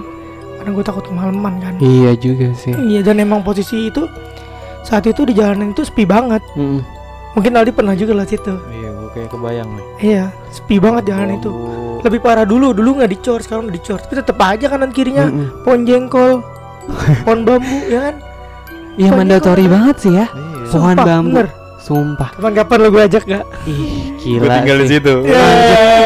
Karena 0.58 0.70
gue 0.74 0.84
takut 0.84 1.04
kemalaman 1.06 1.54
kan. 1.58 1.74
Iya 1.78 2.12
juga 2.16 2.48
sih. 2.54 2.74
iya 2.76 3.00
dan 3.00 3.18
emang 3.18 3.40
posisi 3.42 3.88
itu 3.88 4.04
saat 4.82 5.06
itu 5.06 5.24
di 5.24 5.32
jalanan 5.32 5.72
itu 5.72 5.82
sepi 5.82 6.04
banget. 6.04 6.42
Mm-mm. 6.54 6.82
mungkin 7.32 7.56
Aldi 7.56 7.72
pernah 7.72 7.96
juga 7.96 8.12
lewat 8.12 8.28
situ. 8.28 8.52
Iya, 8.68 8.90
gue 8.92 9.10
kayak 9.14 9.30
kebayang 9.30 9.70
nih. 9.72 9.86
iya 10.04 10.24
sepi 10.50 10.76
banget 10.78 11.08
jalan 11.08 11.38
itu. 11.38 11.48
Oh, 11.48 11.81
lebih 12.02 12.20
parah 12.20 12.44
dulu 12.44 12.72
dulu 12.72 12.98
nggak 12.98 13.12
dicor 13.12 13.40
sekarang 13.40 13.66
udah 13.66 13.76
dicor 13.76 13.98
tapi 13.98 14.14
tetep 14.16 14.38
aja 14.38 14.66
kanan 14.68 14.90
kirinya 14.90 15.26
Mm-mm. 15.26 15.62
pohon 15.62 15.82
jengkol 15.82 16.42
pohon 17.24 17.40
bambu 17.42 17.78
ya 17.86 18.02
kan 18.04 18.16
Iya 18.92 19.08
Pohon 19.08 19.20
mandatory 19.20 19.62
jengkol. 19.62 19.76
banget 19.78 19.96
sih 19.98 20.12
ya. 20.12 20.26
Iya. 20.28 20.68
Pohon 20.68 20.68
Sumpah, 20.92 21.06
bambu. 21.06 21.30
bener. 21.32 21.48
Sumpah. 21.82 22.30
kapan-kapan 22.32 22.78
lo 22.78 22.88
gue 22.90 23.04
ajak 23.04 23.24
gak 23.26 23.44
Ih, 23.64 23.80
Gue 24.14 24.38
gila 24.38 24.54
tinggal 24.54 24.78
di 24.78 24.84
sih. 24.84 24.92
situ. 24.94 25.16
Iya. 25.24 25.46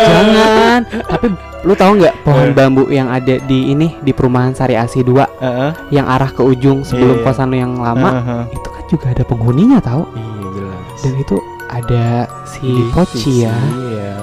Jangan. 0.06 0.80
Tapi 1.04 1.26
lu 1.62 1.74
tahu 1.74 1.92
nggak 1.98 2.16
pohon 2.22 2.46
Eh. 2.46 2.54
bambu 2.54 2.84
yang 2.88 3.10
ada 3.10 3.36
di 3.40 3.60
ini 3.68 3.98
di 4.00 4.12
perumahan 4.12 4.54
Sari 4.54 4.76
Asi 4.76 5.02
2 5.02 5.18
Heeh. 5.36 5.72
yang 5.92 6.06
arah 6.06 6.30
ke 6.30 6.42
ujung 6.42 6.82
sebelum 6.82 7.20
Iya. 7.20 7.24
kosan 7.24 7.50
lu 7.50 7.58
yang 7.58 7.74
lama 7.76 8.10
Heeh. 8.14 8.44
itu 8.54 8.68
kan 8.70 8.84
juga 8.86 9.06
ada 9.10 9.24
penghuninya 9.24 9.80
tahu 9.80 10.06
Iya 10.08 10.48
jelas. 10.54 11.00
dan 11.02 11.14
itu 11.18 11.36
ada 11.68 12.06
si 12.46 12.70
Poci 12.92 13.34
ya 13.42 13.56
Iya. 13.84 14.14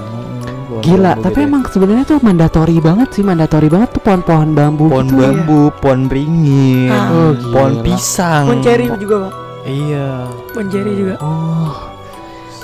Gila, 0.85 1.11
bambu 1.13 1.23
tapi 1.23 1.33
gitu 1.33 1.39
ya. 1.39 1.47
emang 1.47 1.63
sebenarnya 1.65 2.05
tuh 2.05 2.19
mandatori 2.21 2.77
banget 2.79 3.09
sih, 3.11 3.23
mandatori 3.23 3.69
banget 3.69 3.89
tuh 3.91 4.03
pohon-pohon 4.03 4.51
bambu 4.51 4.87
pohon 4.87 5.07
gitu. 5.07 5.17
bambu, 5.17 5.61
pohon 5.77 6.01
beringin, 6.05 6.89
Ah. 6.89 7.07
Oh, 7.09 7.31
pohon 7.49 7.75
pisang. 7.81 8.45
Pohon 8.47 8.61
ceri 8.61 8.87
juga 8.97 9.17
pak 9.21 9.33
Iya. 9.63 10.09
Pohon 10.51 10.67
ceri 10.69 10.93
juga 10.93 11.15
Oh. 11.19 11.71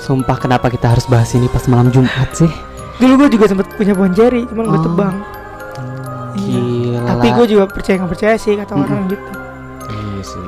Sumpah 0.01 0.37
kenapa 0.37 0.67
kita 0.67 0.89
harus 0.89 1.05
bahas 1.05 1.31
ini 1.33 1.47
pas 1.47 1.63
malam 1.65 1.89
Jumat 1.89 2.33
sih? 2.33 2.51
Dulu 2.97 3.15
gue 3.17 3.29
juga 3.31 3.47
sempet 3.47 3.71
punya 3.73 3.93
pohon 3.93 4.11
ceri 4.11 4.43
Cuman 4.45 4.65
gue 4.67 4.75
Oh. 4.75 4.85
tebang 4.85 5.15
Iya. 6.35 6.59
Gila. 6.99 7.01
Tapi 7.09 7.27
gue 7.31 7.47
juga 7.49 7.65
percaya 7.67 7.95
nggak 7.97 8.11
percaya 8.11 8.35
sih 8.35 8.53
kata 8.55 8.73
Mm-mm. 8.73 8.85
orang 8.85 9.01
gitu 9.07 9.31
Iya 9.89 10.23
sih. 10.23 10.47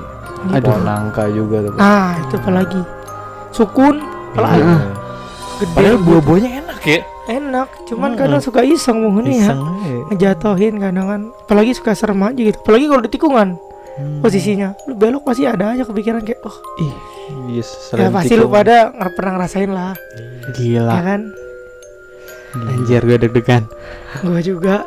Aduh. 0.51 0.67
Pohon 0.67 0.83
nangka 0.83 1.25
juga 1.29 1.57
tuh. 1.63 1.73
Ah 1.77 2.19
itu 2.19 2.35
apalagi 2.37 2.81
Sukun 3.51 3.95
apalagi 4.33 4.59
Iya. 4.59 4.77
gede 5.57 5.73
Padahal 5.73 5.95
gitu. 5.95 6.07
buah-buahnya 6.07 6.51
enak 6.59 6.81
ya. 6.83 7.01
Enak 7.31 7.87
Cuman 7.87 8.11
Mm-mm. 8.11 8.21
kadang 8.21 8.43
suka 8.43 8.61
iseng 8.61 9.01
penghuni 9.01 9.39
ya 9.39 9.55
ya. 9.55 9.55
ngejatohin 10.11 10.77
kadang 10.77 11.07
kan 11.07 11.21
apalagi 11.41 11.73
suka 11.73 11.95
serem 11.95 12.19
aja 12.21 12.37
gitu 12.37 12.59
apalagi 12.59 12.87
kalau 12.87 13.01
di 13.01 13.11
tikungan 13.11 13.51
Hmm. 13.93 14.23
posisinya 14.23 14.73
lu 14.87 14.95
belok 14.95 15.23
pasti 15.25 15.45
ada 15.45 15.71
aja 15.71 15.83
kepikiran 15.83 16.23
kayak 16.23 16.41
oh 16.41 16.57
Ih, 16.79 16.95
Iya, 17.51 17.63
ya 17.99 18.09
pasti 18.09 18.33
lu 18.33 18.47
pada 18.47 18.89
nggak 18.89 19.13
pernah 19.13 19.33
ngerasain 19.35 19.69
lah 19.69 19.93
gila. 20.53 20.89
ya 20.91 21.03
kan 21.05 21.21
Anjir 22.51 23.03
gue 23.03 23.15
deg-degan. 23.17 23.67
gue 24.21 24.41
juga 24.41 24.87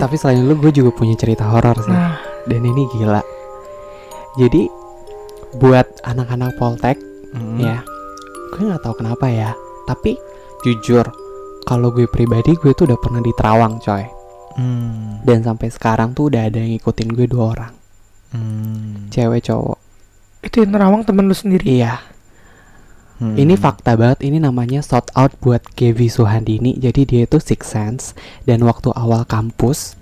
Tapi 0.00 0.14
selain 0.16 0.42
lu 0.42 0.54
gue 0.56 0.72
juga 0.72 0.90
punya 0.90 1.14
cerita 1.14 1.44
horor 1.44 1.76
sih. 1.76 1.90
nah 1.90 2.18
Dan 2.42 2.64
ini 2.64 2.82
gila. 2.90 3.20
Jadi 4.34 4.66
buat 5.54 6.00
anak-anak 6.02 6.56
Poltek 6.56 6.96
Hmm. 7.32 7.56
ya, 7.56 7.80
gue 8.50 8.62
nggak 8.62 8.80
tahu 8.80 8.94
kenapa 8.94 9.24
ya. 9.26 9.50
Tapi 9.84 10.16
jujur, 10.62 11.04
kalau 11.62 11.94
gue 11.94 12.06
pribadi 12.10 12.54
gue 12.58 12.72
tuh 12.74 12.90
udah 12.90 12.98
pernah 13.00 13.22
di 13.22 13.32
Terawang 13.34 13.78
coy. 13.78 14.04
Hmm. 14.58 15.24
Dan 15.24 15.40
sampai 15.40 15.72
sekarang 15.72 16.12
tuh 16.12 16.28
udah 16.28 16.46
ada 16.50 16.60
yang 16.60 16.76
ngikutin 16.76 17.08
gue 17.16 17.26
dua 17.26 17.44
orang, 17.56 17.72
Hmm. 18.32 19.08
cewek 19.08 19.48
cowok. 19.48 19.78
itu 20.42 20.66
yang 20.66 20.74
nerawang 20.74 21.06
temen 21.06 21.30
lu 21.30 21.36
sendiri 21.38 21.78
Iya, 21.78 22.02
Hmm. 23.22 23.38
Ini 23.38 23.54
fakta 23.54 23.94
banget, 23.94 24.26
ini 24.26 24.42
namanya 24.42 24.82
shout 24.82 25.06
out 25.14 25.30
buat 25.38 25.62
Kevi 25.78 26.10
Suhandini. 26.10 26.74
Jadi 26.74 27.06
dia 27.06 27.22
itu 27.22 27.38
six 27.38 27.70
sense 27.70 28.18
dan 28.42 28.66
waktu 28.66 28.90
awal 28.98 29.22
kampus 29.22 29.94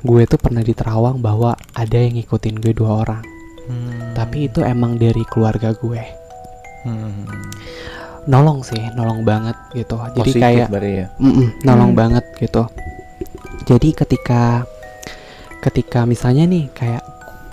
gue 0.00 0.24
tuh 0.24 0.40
pernah 0.40 0.64
di 0.64 0.72
Terawang 0.72 1.20
bahwa 1.20 1.60
ada 1.76 1.98
yang 2.00 2.16
ngikutin 2.16 2.64
gue 2.64 2.72
dua 2.72 3.04
orang. 3.04 3.24
Hmm. 3.68 4.16
Tapi 4.16 4.48
itu 4.48 4.64
emang 4.64 4.96
dari 4.96 5.28
keluarga 5.28 5.76
gue. 5.76 6.02
Hmm. 6.88 7.28
Nolong 8.24 8.60
sih, 8.60 8.80
nolong 8.92 9.20
banget 9.22 9.52
gitu. 9.72 10.00
Jadi 10.14 10.30
Positif 10.32 10.40
kayak 10.40 10.68
ya. 10.72 11.06
mm-mm, 11.18 11.60
nolong 11.62 11.92
Hmm. 11.92 12.00
banget 12.00 12.24
gitu. 12.38 12.62
Jadi 13.64 13.88
ketika 13.92 14.64
ketika 15.60 16.04
misalnya 16.04 16.44
nih 16.44 16.68
kayak 16.70 17.00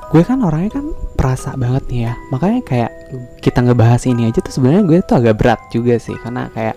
gue 0.08 0.22
kan 0.22 0.40
orangnya 0.40 0.80
kan 0.80 0.86
perasa 1.16 1.56
banget 1.56 1.84
nih 1.88 2.01
ya. 2.08 2.13
Makanya 2.30 2.60
kayak 2.62 2.92
kita 3.40 3.60
ngebahas 3.62 4.04
ini 4.06 4.28
aja 4.28 4.40
tuh 4.40 4.51
sebenarnya 4.51 4.84
gue 4.84 4.98
tuh 5.01 5.16
agak 5.18 5.36
berat 5.36 5.60
juga 5.70 5.96
sih 5.96 6.16
karena 6.18 6.51
kayak 6.51 6.75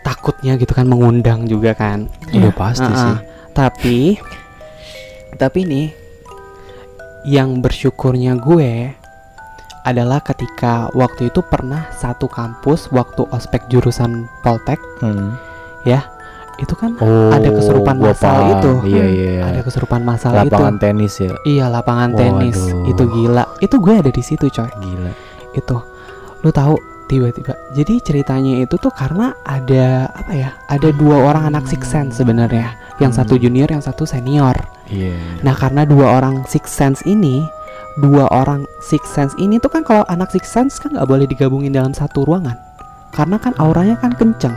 takutnya 0.00 0.56
gitu 0.56 0.72
kan 0.72 0.88
mengundang 0.88 1.44
juga 1.44 1.72
kan. 1.72 2.08
Udah 2.32 2.52
pasti 2.52 2.84
Iya. 2.84 2.92
Uh-uh. 2.92 3.04
sih. 3.04 3.16
Tapi 3.52 3.96
tapi 5.36 5.60
nih 5.64 5.88
yang 7.28 7.60
bersyukurnya 7.60 8.40
gue 8.40 8.96
adalah 9.88 10.20
ketika 10.20 10.92
waktu 10.92 11.28
itu 11.28 11.40
pernah 11.40 11.88
satu 11.90 12.28
kampus 12.28 12.88
waktu 12.90 13.24
ospek 13.28 13.64
jurusan 13.66 14.12
Poltek 14.40 14.76
Hmm. 15.00 15.32
itu 16.58 16.74
kan 16.74 16.90
Oh, 16.98 17.30
Ada 17.30 17.48
kesurupan 17.48 17.96
massal 17.96 18.34
paham. 18.34 18.50
itu. 18.52 18.72
Iya 18.84 19.00
Hmm. 19.00 19.14
iya. 19.14 19.32
ada 19.46 19.60
kesurupan 19.62 20.00
masal 20.02 20.32
Lapangan 20.34 20.74
itu. 20.74 20.82
tenis 20.82 21.14
ya. 21.16 21.30
Iya 21.46 21.64
lapangan 21.70 22.10
tenis 22.12 22.58
Waduh. 22.58 22.90
itu 22.90 23.02
gila. 23.08 23.44
Itu 23.58 23.76
gue 23.78 23.94
ada 23.96 24.10
di 24.10 24.20
situ 24.20 24.46
coy. 24.48 24.66
Gila. 24.76 25.12
Itu 25.54 25.76
lu 26.38 26.50
tahu 26.50 26.74
tiba-tiba. 27.06 27.54
Jadi 27.72 27.94
ceritanya 28.00 28.58
itu 28.58 28.74
tuh 28.74 28.90
karena 28.90 29.32
ada 29.40 30.10
apa 30.12 30.32
ya? 30.34 30.50
Ada 30.66 30.90
dua 30.92 31.22
orang 31.24 31.46
anak 31.46 31.64
six 31.64 31.86
sense 31.86 32.18
sebenarnya. 32.18 32.74
Yang 32.98 33.22
satu 33.22 33.38
Hmm. 33.38 33.42
junior, 33.44 33.68
yang 33.70 33.80
satu 33.80 34.02
senior. 34.02 34.58
Iya. 34.90 35.14
Nah 35.40 35.54
karena 35.54 35.86
dua 35.86 36.10
orang 36.12 36.42
six 36.44 36.68
sense 36.68 37.06
ini 37.06 37.46
dua 37.98 38.30
orang 38.30 38.62
six 38.78 39.10
sense 39.10 39.34
ini 39.36 39.58
tuh 39.58 39.68
kan 39.68 39.82
kalau 39.82 40.06
anak 40.06 40.30
six 40.30 40.46
sense 40.46 40.78
kan 40.78 40.94
nggak 40.94 41.08
boleh 41.08 41.26
digabungin 41.26 41.74
dalam 41.74 41.90
satu 41.90 42.22
ruangan 42.22 42.54
karena 43.10 43.36
kan 43.36 43.52
auranya 43.58 43.98
kan 43.98 44.14
kenceng 44.14 44.54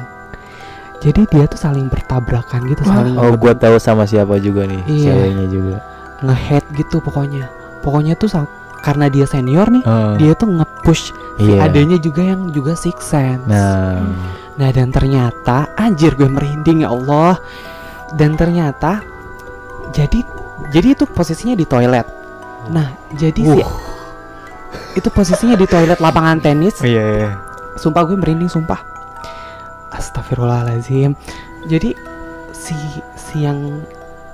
jadi 1.02 1.26
dia 1.26 1.46
tuh 1.50 1.58
saling 1.58 1.90
bertabrakan 1.90 2.70
gitu 2.70 2.86
Wah. 2.86 3.02
saling 3.02 3.16
Oh, 3.18 3.34
gua 3.34 3.58
tahu 3.58 3.82
sama 3.82 4.06
siapa 4.06 4.38
juga 4.38 4.70
nih, 4.70 4.86
Iya. 4.86 5.18
ceweknya 5.18 5.48
juga. 5.50 5.76
ngehead 6.22 6.62
gitu 6.78 7.02
pokoknya 7.02 7.50
pokoknya 7.82 8.14
tuh 8.14 8.30
karena 8.86 9.10
dia 9.10 9.26
senior 9.26 9.66
nih 9.74 9.82
Oh, 9.82 10.14
dia 10.22 10.38
tuh 10.38 10.54
nge-push 10.54 11.10
si 11.10 11.14
iya. 11.42 11.66
adanya 11.66 11.98
juga 11.98 12.22
yang 12.22 12.54
juga 12.54 12.78
six 12.78 13.10
sense 13.10 13.42
Nah, 13.50 14.06
Nah 14.52 14.70
dan 14.70 14.94
ternyata 14.94 15.66
anjir 15.74 16.14
gue 16.14 16.30
merinding 16.30 16.86
ya 16.86 16.94
Allah. 16.94 17.42
Dan 18.14 18.38
ternyata 18.38 19.02
jadi 19.90 20.22
jadi 20.70 20.94
itu 20.94 21.10
posisinya 21.10 21.58
di 21.58 21.66
toilet. 21.66 22.06
Nah 22.72 22.88
jadi 23.14 23.42
si 23.44 23.60
itu 24.96 25.08
posisinya 25.12 25.56
di 25.56 25.68
toilet 25.68 26.00
lapangan 26.00 26.40
tenis. 26.40 26.80
iya 26.84 27.04
iya. 27.20 27.32
Sumpah 27.80 28.04
gue 28.08 28.16
merinding 28.20 28.52
sumpah. 28.52 28.80
Astagfirullahaladzim. 29.92 31.16
Jadi 31.68 31.96
si 32.52 32.76
si 33.16 33.44
yang 33.44 33.84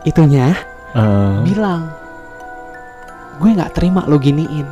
itunya 0.05 0.53
Eh, 0.97 1.37
bilang 1.45 1.91
gue 3.37 3.49
nggak 3.53 3.73
terima 3.77 4.01
lo 4.09 4.17
giniin. 4.17 4.65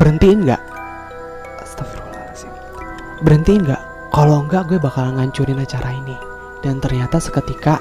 Berhentiin 0.00 0.48
nggak? 0.48 0.62
Astagfirullahaladzim. 1.60 2.52
Berhentiin 3.20 3.60
nggak? 3.68 3.82
Kalau 4.12 4.48
nggak 4.48 4.64
gue 4.72 4.78
bakal 4.80 5.12
ngancurin 5.12 5.60
acara 5.60 5.92
ini. 5.92 6.16
Dan 6.64 6.80
ternyata 6.80 7.20
seketika 7.20 7.78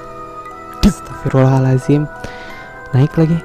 Astagfirullahaladzim 0.86 2.06
Naik 2.94 3.18
lagi 3.18 3.40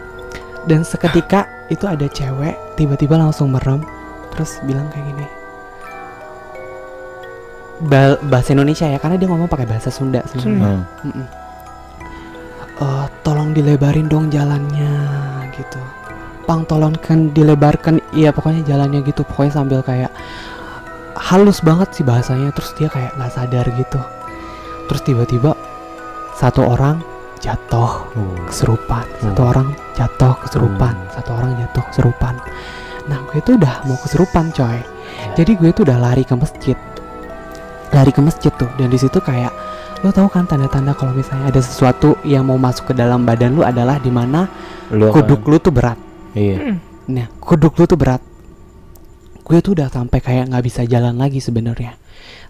Dan 0.69 0.85
seketika 0.85 1.49
itu 1.69 1.89
ada 1.89 2.05
cewek 2.05 2.77
Tiba-tiba 2.77 3.17
langsung 3.17 3.53
merem 3.53 3.81
Terus 4.31 4.61
bilang 4.65 4.87
kayak 4.93 5.07
gini. 5.11 5.27
Ba- 7.81 8.21
Bahasa 8.21 8.53
Indonesia 8.53 8.85
ya 8.85 9.01
Karena 9.01 9.17
dia 9.17 9.29
ngomong 9.29 9.49
pakai 9.49 9.65
bahasa 9.65 9.89
Sunda 9.89 10.21
sebenarnya. 10.29 10.85
Hmm. 11.05 11.27
Eh, 12.81 13.07
tolong 13.21 13.53
dilebarin 13.53 14.09
dong 14.09 14.33
jalannya 14.33 14.93
gitu. 15.53 15.81
Pang 16.49 16.65
tolong 16.65 16.97
kan 16.97 17.29
dilebarkan 17.37 18.01
iya 18.17 18.33
pokoknya 18.33 18.65
jalannya 18.65 19.05
gitu. 19.05 19.21
Pokoknya 19.21 19.53
sambil 19.53 19.85
kayak 19.85 20.09
halus 21.13 21.61
banget 21.61 21.93
sih 21.93 22.01
bahasanya 22.01 22.49
terus 22.57 22.73
dia 22.81 22.89
kayak 22.89 23.13
nggak 23.21 23.33
sadar 23.37 23.69
gitu. 23.77 24.01
Terus 24.89 25.03
tiba-tiba 25.05 25.53
satu 26.41 26.65
orang 26.65 27.05
jatuh 27.41 27.93
Oh. 28.13 28.37
kesurupan 28.47 29.05
satu 29.19 29.41
Hmm. 29.41 29.51
orang 29.51 29.69
jatuh 29.93 30.35
kesurupan 30.39 30.95
Hmm. 30.95 31.11
satu 31.11 31.31
orang 31.35 31.51
jatuh 31.57 31.85
kesurupan 31.89 32.35
nah 33.09 33.19
gue 33.27 33.41
tuh 33.41 33.59
udah 33.59 33.83
mau 33.85 33.99
kesurupan 33.99 34.53
coy. 34.53 34.79
Jadi 35.35 35.59
gue 35.59 35.71
tuh 35.73 35.83
udah 35.83 35.99
lari 35.99 36.23
ke 36.23 36.31
masjid. 36.33 36.79
Lari 37.91 38.15
ke 38.15 38.23
masjid 38.23 38.53
tuh 38.55 38.71
dan 38.79 38.87
di 38.87 38.95
situ 38.95 39.19
kayak 39.19 39.51
lo 40.01 40.15
tahu 40.15 40.31
kan 40.31 40.47
tanda-tanda 40.47 40.95
kalau 40.95 41.11
misalnya 41.11 41.51
ada 41.51 41.59
sesuatu 41.59 42.15
yang 42.23 42.47
mau 42.47 42.55
masuk 42.55 42.89
ke 42.89 42.95
dalam 42.95 43.27
badan 43.27 43.53
lu 43.53 43.61
adalah 43.61 43.99
di 43.99 44.09
mana 44.09 44.47
Lu 44.95 45.11
kuduk 45.11 45.43
lu 45.45 45.59
tuh 45.59 45.75
berat. 45.75 45.99
Iya. 46.33 46.79
nah 47.09 47.27
kuduk 47.37 47.75
lu 47.75 47.85
tuh 47.85 47.99
berat. 47.99 48.23
Gue 49.43 49.59
tuh 49.59 49.75
udah 49.75 49.91
sampai 49.91 50.23
kayak 50.23 50.55
nggak 50.55 50.65
bisa 50.65 50.87
jalan 50.87 51.19
lagi 51.19 51.43
sebenarnya. 51.43 51.99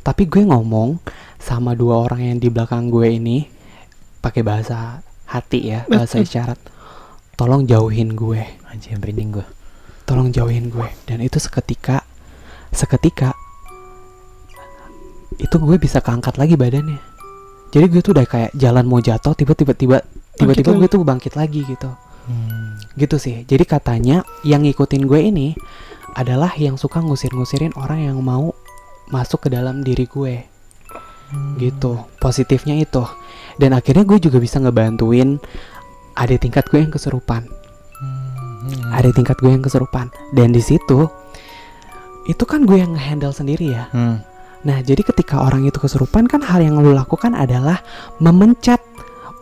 Tapi 0.04 0.28
gue 0.28 0.44
ngomong 0.44 1.00
sama 1.40 1.72
dua 1.72 2.04
orang 2.04 2.20
yang 2.20 2.36
di 2.36 2.52
belakang 2.52 2.92
gue 2.92 3.08
ini 3.08 3.48
pakai 4.20 4.44
bahasa 4.44 5.00
hati 5.26 5.72
ya 5.72 5.84
bahasa 5.92 6.20
isyarat. 6.20 6.60
Tolong 7.34 7.64
jauhin 7.64 8.12
gue. 8.12 8.40
Anjir 8.68 9.00
merinding 9.00 9.40
gua. 9.40 9.46
tolong 10.04 10.34
jauhin 10.34 10.74
gue. 10.74 10.90
Dan 11.06 11.22
itu 11.22 11.38
seketika 11.38 12.02
seketika 12.74 13.30
itu 15.38 15.54
gue 15.56 15.76
bisa 15.78 16.02
keangkat 16.02 16.34
lagi 16.34 16.58
badannya. 16.58 16.98
Jadi 17.70 17.86
gue 17.86 18.02
tuh 18.02 18.18
udah 18.18 18.26
kayak 18.26 18.50
jalan 18.58 18.84
mau 18.90 18.98
jatuh 18.98 19.38
tiba-tiba 19.38 19.72
tiba 19.78 19.98
tiba-tiba 20.34 20.74
gue 20.74 20.88
tuh 20.90 21.06
bangkit 21.06 21.38
lagi 21.38 21.62
gitu. 21.62 21.94
Hmm. 22.26 22.78
gitu 22.98 23.16
sih. 23.22 23.46
Jadi 23.46 23.64
katanya 23.64 24.26
yang 24.42 24.66
ngikutin 24.66 25.06
gue 25.06 25.20
ini 25.30 25.48
adalah 26.18 26.52
yang 26.58 26.74
suka 26.74 26.98
ngusir-ngusirin 26.98 27.74
orang 27.78 28.10
yang 28.10 28.18
mau 28.18 28.50
masuk 29.14 29.46
ke 29.46 29.48
dalam 29.50 29.86
diri 29.86 30.10
gue 30.10 30.49
gitu 31.56 32.04
positifnya 32.18 32.74
itu 32.74 33.02
dan 33.56 33.72
akhirnya 33.72 34.02
gue 34.02 34.18
juga 34.18 34.38
bisa 34.38 34.58
ngebantuin 34.58 35.38
ada 36.14 36.34
tingkat 36.36 36.66
gue 36.68 36.80
yang 36.80 36.90
kesurupan 36.90 37.46
Hmm. 38.60 38.92
ada 38.92 39.08
tingkat 39.10 39.40
gue 39.40 39.48
yang 39.48 39.64
kesurupan 39.64 40.12
dan 40.30 40.52
di 40.52 40.60
situ 40.60 41.08
itu 42.24 42.44
kan 42.44 42.68
gue 42.68 42.76
yang 42.76 42.92
handle 42.92 43.32
sendiri 43.32 43.72
ya 43.72 43.88
Hmm. 43.90 44.20
Nah, 44.60 44.84
jadi 44.84 45.00
ketika 45.00 45.40
orang 45.40 45.64
itu 45.64 45.80
kesurupan 45.80 46.28
kan 46.28 46.44
hal 46.44 46.60
yang 46.60 46.76
lu 46.76 46.92
lakukan 46.92 47.32
adalah 47.32 47.80
memencet 48.20 48.76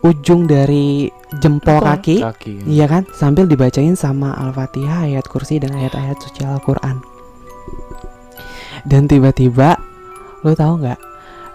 ujung 0.07 0.47
dari 0.47 1.11
jempol 1.43 1.83
kaki, 1.83 2.23
Kaki. 2.23 2.71
iya 2.71 2.87
kan, 2.87 3.03
sambil 3.11 3.51
dibacain 3.51 3.99
sama 3.99 4.31
Al-Fatihah, 4.39 5.11
ayat 5.11 5.27
kursi 5.27 5.59
dan 5.59 5.75
ayat-ayat 5.75 6.23
suci 6.23 6.47
Al-Qur'an. 6.47 7.03
Dan 8.87 9.11
tiba-tiba 9.11 9.75
lu 10.47 10.55
tahu 10.55 10.87
nggak? 10.87 11.01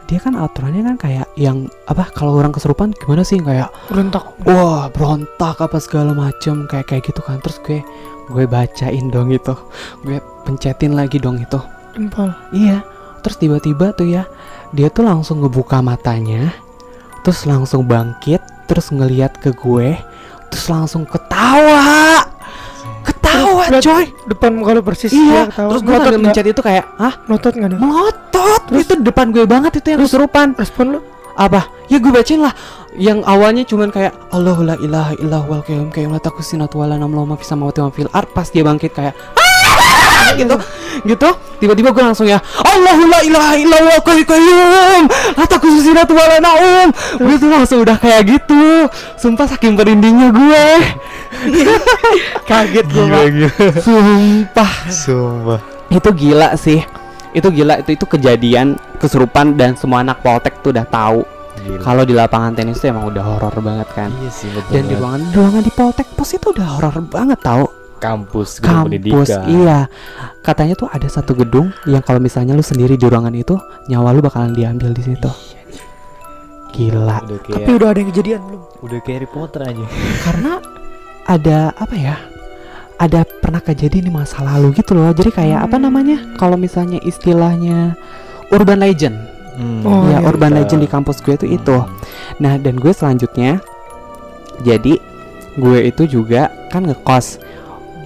Dia 0.07 0.19
kan 0.19 0.36
aturannya 0.36 0.83
kan 0.93 0.98
kayak 1.00 1.27
yang 1.39 1.72
apa 1.88 2.12
kalau 2.12 2.36
orang 2.38 2.51
kesurupan 2.51 2.91
gimana 2.95 3.24
sih? 3.24 3.39
Kayak 3.39 3.72
Berontak. 3.88 4.25
wah 4.43 4.91
berontak 4.91 5.57
apa 5.60 5.77
segala 5.79 6.12
macem 6.12 6.67
kayak 6.67 6.91
kayak 6.91 7.03
gitu 7.07 7.22
kan. 7.24 7.39
Terus 7.43 7.57
gue 7.63 7.79
gue 8.31 8.45
bacain 8.48 9.07
dong 9.12 9.31
itu. 9.31 9.55
Gue 10.03 10.19
pencetin 10.43 10.95
lagi 10.95 11.19
dong 11.19 11.39
itu. 11.39 11.60
Jempol. 11.95 12.33
iya. 12.51 12.81
Terus 13.24 13.39
tiba-tiba 13.39 13.95
tuh 13.95 14.12
ya 14.12 14.27
dia 14.74 14.89
tuh 14.89 15.05
langsung 15.05 15.45
ngebuka 15.45 15.86
matanya 15.86 16.50
terus 17.22 17.45
langsung 17.45 17.86
bangkit 17.86 18.41
terus 18.65 18.89
ngeliat 18.89 19.38
ke 19.38 19.53
gue 19.53 19.93
terus 20.50 20.65
langsung 20.65 21.05
ketawa 21.05 21.92
Terus 23.75 23.85
coy 23.87 24.05
Depan 24.25 24.51
muka 24.53 24.71
lu 24.71 24.81
persis. 24.81 25.09
iya 25.09 25.47
ketawa. 25.47 25.69
terus 25.69 25.81
gue 25.81 25.93
nggak? 25.93 26.19
mencet 26.19 26.45
itu 26.47 26.61
kayak 26.61 26.85
ah 26.95 27.13
Melotot 27.25 27.53
nggak 27.53 27.69
ada? 27.69 27.77
melotot 27.77 28.61
Terus- 28.65 28.83
itu 28.83 28.93
depan 29.01 29.25
gue 29.29 29.45
banget 29.45 29.71
itu 29.77 29.87
yang 29.87 29.99
Terus- 29.99 30.11
kesurupan 30.11 30.47
Respon 30.53 30.85
lu? 30.89 30.99
apa 31.33 31.65
ya 31.87 31.97
gue 31.97 32.09
bacain 32.09 32.37
lah 32.39 32.53
yang 32.93 33.25
awalnya 33.25 33.65
cuman 33.65 33.89
kayak 33.89 34.13
Allahu 34.29 34.61
la 34.61 34.77
ilaha 34.77 35.17
illallah 35.17 35.43
wal 35.43 35.61
qayyum 35.61 35.89
qayyum 35.89 36.13
la 36.13 36.21
takusinatu 36.21 36.77
wala 36.77 36.93
namlu 36.93 37.25
ma 37.25 37.33
fis 37.33 37.49
samawati 37.49 37.81
wa 37.81 37.89
fil 37.89 38.05
ard 38.11 38.29
pas 38.29 38.45
dia 38.45 38.61
bangkit 38.61 38.93
kayak 38.93 39.17
"Ah!" 39.33 39.42
gitu. 40.41 40.55
Gitu 41.03 41.29
tiba-tiba 41.63 41.95
gue 41.95 42.03
langsung 42.03 42.27
ya 42.27 42.43
Allahu 42.59 43.07
la 43.07 43.23
ilaha 43.23 43.55
illallah 43.55 43.97
qayyum 44.03 45.07
takusinatu 45.47 46.12
wala 46.12 46.38
naum. 46.43 46.88
Gue 47.23 47.35
tuh 47.39 47.47
langsung 47.47 47.79
udah 47.88 47.95
kayak 47.95 48.27
gitu. 48.27 48.91
Sumpah 49.15 49.47
saking 49.47 49.79
merindingnya 49.79 50.35
gue 50.35 50.65
kaget 52.50 52.85
gue 52.91 53.05
Gila, 53.07 53.19
gila. 53.31 53.50
sumpah. 53.79 54.71
Sumpah. 54.91 55.59
itu 55.88 56.09
gila 56.12 56.50
sih. 56.59 56.83
Itu 57.31 57.47
gila 57.50 57.79
itu 57.79 57.95
itu 57.95 58.05
kejadian 58.05 58.75
kesurupan 59.00 59.55
dan 59.55 59.79
semua 59.79 60.03
anak 60.03 60.19
poltek 60.19 60.59
tuh 60.59 60.75
udah 60.75 60.83
tahu. 60.83 61.23
Kalau 61.79 62.03
di 62.03 62.12
lapangan 62.12 62.51
tenis 62.51 62.81
tuh 62.81 62.91
emang 62.91 63.07
udah 63.07 63.23
horor 63.23 63.55
banget 63.63 63.88
kan. 63.95 64.09
Iya 64.19 64.31
sih 64.33 64.50
betul. 64.51 64.73
dan 64.73 64.83
di 64.83 64.95
banget. 64.97 65.00
ruangan 65.00 65.21
ruangan 65.31 65.63
di 65.63 65.71
poltek 65.71 66.07
pos 66.17 66.29
itu 66.35 66.51
udah 66.51 66.67
horor 66.75 66.95
banget 67.07 67.39
tahu 67.39 67.82
kampus 68.03 68.60
gedung 68.60 68.75
kampus 68.83 68.89
pendidikan. 69.31 69.43
iya 69.48 69.79
katanya 70.41 70.75
tuh 70.75 70.91
ada 70.91 71.07
satu 71.07 71.31
gedung 71.33 71.72
yang 71.86 72.03
kalau 72.03 72.19
misalnya 72.19 72.51
lu 72.51 72.62
sendiri 72.62 72.93
di 72.93 73.07
ruangan 73.07 73.31
itu 73.31 73.55
nyawa 73.88 74.12
lu 74.12 74.19
bakalan 74.19 74.51
diambil 74.51 74.91
di 74.91 75.01
situ 75.01 75.31
gila 76.74 77.22
Udah 77.24 77.39
Tapi 77.39 77.63
kayak 77.63 77.77
udah 77.77 77.88
ada 77.88 78.00
yang 78.00 78.10
kejadian 78.10 78.39
belum? 78.43 78.62
udah 78.83 79.00
kayak 79.00 79.15
Harry 79.15 79.29
Potter 79.29 79.62
aja. 79.63 79.86
karena 80.22 80.51
ada 81.24 81.57
apa 81.74 81.95
ya 81.95 82.15
ada 82.95 83.24
pernah 83.24 83.60
kejadian 83.60 84.05
di 84.05 84.13
masa 84.13 84.41
lalu 84.41 84.75
gitu 84.75 84.91
loh 84.93 85.10
jadi 85.10 85.31
kayak 85.31 85.60
apa 85.63 85.77
namanya 85.77 86.19
kalau 86.36 86.55
misalnya 86.55 87.00
istilahnya 87.00 87.95
urban 88.50 88.79
legend 88.79 89.17
Hmm. 89.53 89.86
Oh, 89.86 90.10
ya 90.10 90.17
iya. 90.17 90.25
urban 90.25 90.50
legend 90.50 90.81
di 90.81 90.89
kampus 90.89 91.22
gue 91.22 91.38
tuh 91.38 91.45
itu 91.45 91.77
Nah 92.41 92.57
dan 92.57 92.74
gue 92.74 92.89
selanjutnya 92.89 93.62
Jadi 94.65 94.98
gue 95.53 95.79
itu 95.86 96.10
juga 96.10 96.50
kan 96.74 96.81
ngekos 96.81 97.38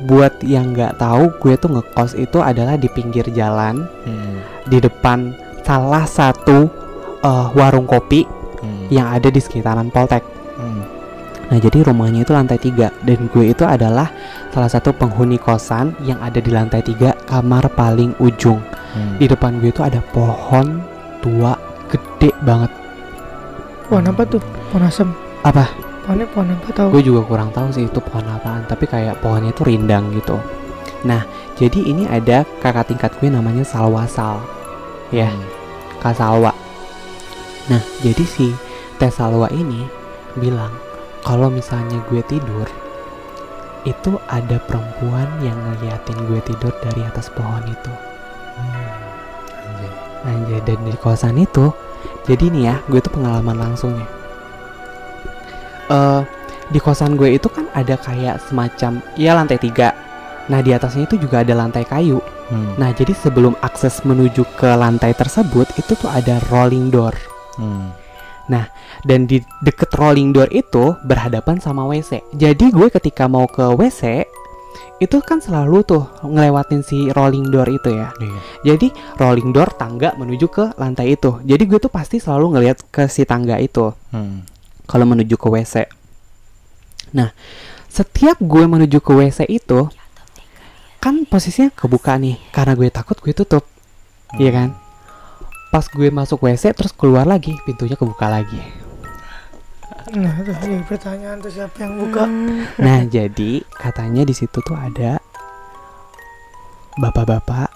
Buat 0.07 0.39
yang 0.41 0.71
nggak 0.71 0.97
tahu 0.97 1.35
gue 1.35 1.53
tuh 1.55 1.69
ngekos 1.69 2.15
itu 2.15 2.39
adalah 2.39 2.75
di 2.75 2.87
pinggir 2.87 3.27
jalan 3.29 3.83
Hmm. 4.01 4.39
Di 4.63 4.79
depan 4.79 5.35
salah 5.61 6.07
satu 6.07 6.71
eh, 7.19 7.45
warung 7.53 7.83
kopi 7.83 8.23
Hmm. 8.57 8.87
yang 8.89 9.07
ada 9.07 9.27
di 9.27 9.37
sekitaran 9.37 9.91
Poltek 9.91 10.23
Hmm. 10.55 10.81
Nah 11.47 11.57
jadi 11.57 11.83
rumahnya 11.83 12.23
itu 12.23 12.31
lantai 12.31 12.57
tiga 12.57 12.89
Dan 12.99 13.29
gue 13.29 13.51
itu 13.51 13.63
adalah 13.63 14.09
salah 14.49 14.67
satu 14.67 14.89
penghuni 14.91 15.37
kosan 15.37 15.93
yang 16.01 16.17
ada 16.17 16.39
di 16.39 16.49
lantai 16.49 16.81
tiga 16.81 17.13
kamar 17.23 17.67
paling 17.69 18.15
ujung 18.17 18.57
Hmm. 18.87 19.15
Di 19.15 19.27
depan 19.27 19.59
gue 19.59 19.69
itu 19.69 19.83
ada 19.83 19.99
pohon 20.07 20.81
tua 21.19 21.53
gede 21.87 22.31
banget 22.41 22.71
Pohon 23.85 24.03
apa 24.05 24.23
tuh? 24.23 24.43
Pohon 24.67 24.83
asem. 24.83 25.09
Apa? 25.41 25.86
Pohonnya 26.07 26.23
pohon 26.31 26.55
apa 26.55 26.71
tahu? 26.71 26.87
gue 26.95 27.03
juga 27.03 27.21
kurang 27.27 27.51
tahu 27.51 27.67
sih 27.75 27.83
itu 27.83 27.99
pohon 27.99 28.23
apaan 28.31 28.63
tapi 28.63 28.87
kayak 28.87 29.19
pohonnya 29.19 29.51
itu 29.51 29.67
rindang 29.67 30.07
gitu 30.15 30.39
nah 31.03 31.27
jadi 31.59 31.83
ini 31.83 32.07
ada 32.07 32.47
kakak 32.63 32.87
tingkat 32.87 33.11
gue 33.19 33.27
namanya 33.27 33.67
Salwasal 33.67 34.39
ya 35.11 35.27
Hmm. 35.27 35.43
Kak 35.99 36.15
Salwa 36.15 36.55
nah 37.67 37.83
jadi 37.99 38.23
si 38.23 38.55
Teh 38.95 39.11
Salwa 39.11 39.51
ini 39.51 39.83
bilang 40.39 40.71
kalau 41.27 41.51
misalnya 41.51 41.99
gue 42.07 42.23
tidur 42.23 42.71
itu 43.83 44.15
ada 44.31 44.63
perempuan 44.63 45.27
yang 45.43 45.59
ngeliatin 45.59 46.23
gue 46.23 46.39
tidur 46.47 46.71
dari 46.79 47.03
atas 47.03 47.27
pohon 47.35 47.67
itu 47.67 47.91
Anjay. 49.67 49.91
Anjay 50.23 50.59
dan 50.63 50.79
di 50.87 50.95
kosan 50.95 51.35
itu 51.35 51.67
jadi 52.23 52.47
nih 52.47 52.63
ya 52.63 52.75
gue 52.87 53.03
tuh 53.03 53.11
pengalaman 53.11 53.59
langsungnya 53.59 54.16
eh 55.87 56.21
di 56.67 56.79
kosan 56.79 57.15
gue 57.15 57.31
itu 57.31 57.47
kan 57.47 57.63
ada 57.71 57.95
kayak 57.95 58.43
semacam 58.43 58.99
ya 59.15 59.31
lantai 59.31 59.55
tiga 59.55 59.95
nah 60.47 60.59
di 60.59 60.71
atasnya 60.71 61.05
itu 61.05 61.15
juga 61.17 61.43
ada 61.43 61.53
lantai 61.53 61.83
kayu 61.83 62.19
Hmm. 62.47 62.79
nah 62.79 62.95
jadi 62.95 63.11
sebelum 63.11 63.59
akses 63.59 64.07
menuju 64.07 64.47
ke 64.55 64.71
lantai 64.71 65.11
tersebut 65.11 65.67
itu 65.75 65.99
tuh 65.99 66.07
ada 66.07 66.39
rolling 66.47 66.87
door 66.87 67.11
Hmm. 67.59 67.91
dan 69.03 69.27
di 69.27 69.43
deket 69.59 69.91
rolling 69.91 70.31
door 70.31 70.47
itu 70.47 70.95
berhadapan 71.03 71.59
sama 71.59 71.83
WC 71.83 72.23
jadi 72.31 72.71
gue 72.71 72.87
ketika 72.87 73.27
mau 73.27 73.43
ke 73.45 73.67
WC 73.67 74.23
itu 74.97 75.19
kan 75.21 75.37
selalu 75.37 75.83
tuh 75.83 76.07
ngelewatin 76.23 76.81
si 76.81 77.11
rolling 77.11 77.51
door 77.51 77.67
itu 77.67 77.91
ya 77.91 78.09
Iya. 78.15 78.39
Jadi 78.65 78.87
rolling 79.19 79.51
door 79.51 79.69
tangga 79.75 80.15
menuju 80.15 80.47
ke 80.47 80.65
lantai 80.73 81.13
itu. 81.13 81.37
Jadi 81.43 81.63
gue 81.67 81.77
tuh 81.77 81.91
pasti 81.91 82.17
selalu 82.17 82.57
ngelihat 82.57 82.77
ke 82.89 83.05
si 83.05 83.21
tangga 83.21 83.59
itu 83.59 83.93
Hmm. 84.09 84.41
Kalau 84.87 85.05
menuju 85.05 85.35
ke 85.35 85.47
WC. 85.51 85.85
Nah, 87.13 87.35
setiap 87.91 88.39
gue 88.39 88.63
menuju 88.63 89.03
ke 89.03 89.11
WC 89.11 89.45
itu 89.51 89.91
kan 90.97 91.23
posisinya 91.29 91.69
kebuka 91.71 92.17
nih 92.17 92.39
karena 92.49 92.73
gue 92.73 92.89
takut 92.89 93.19
gue 93.19 93.35
tutup. 93.35 93.63
Iya 94.39 94.51
kan? 94.51 94.69
Pas 95.69 95.85
gue 95.85 96.09
masuk 96.09 96.47
WC 96.47 96.73
terus 96.73 96.95
keluar 96.95 97.27
lagi, 97.27 97.53
pintunya 97.67 97.99
kebuka 97.99 98.31
lagi. 98.31 98.87
Nah, 100.15 100.39
jadi 100.39 100.79
pertanyaan 100.87 101.43
tuh 101.43 101.51
siapa 101.51 101.83
yang 101.83 101.99
buka? 101.99 102.23
Nah, 102.79 103.03
jadi 103.03 103.59
katanya 103.75 104.23
di 104.23 104.31
situ 104.31 104.63
tuh 104.63 104.79
ada 104.79 105.19
bapak-bapak 106.95 107.67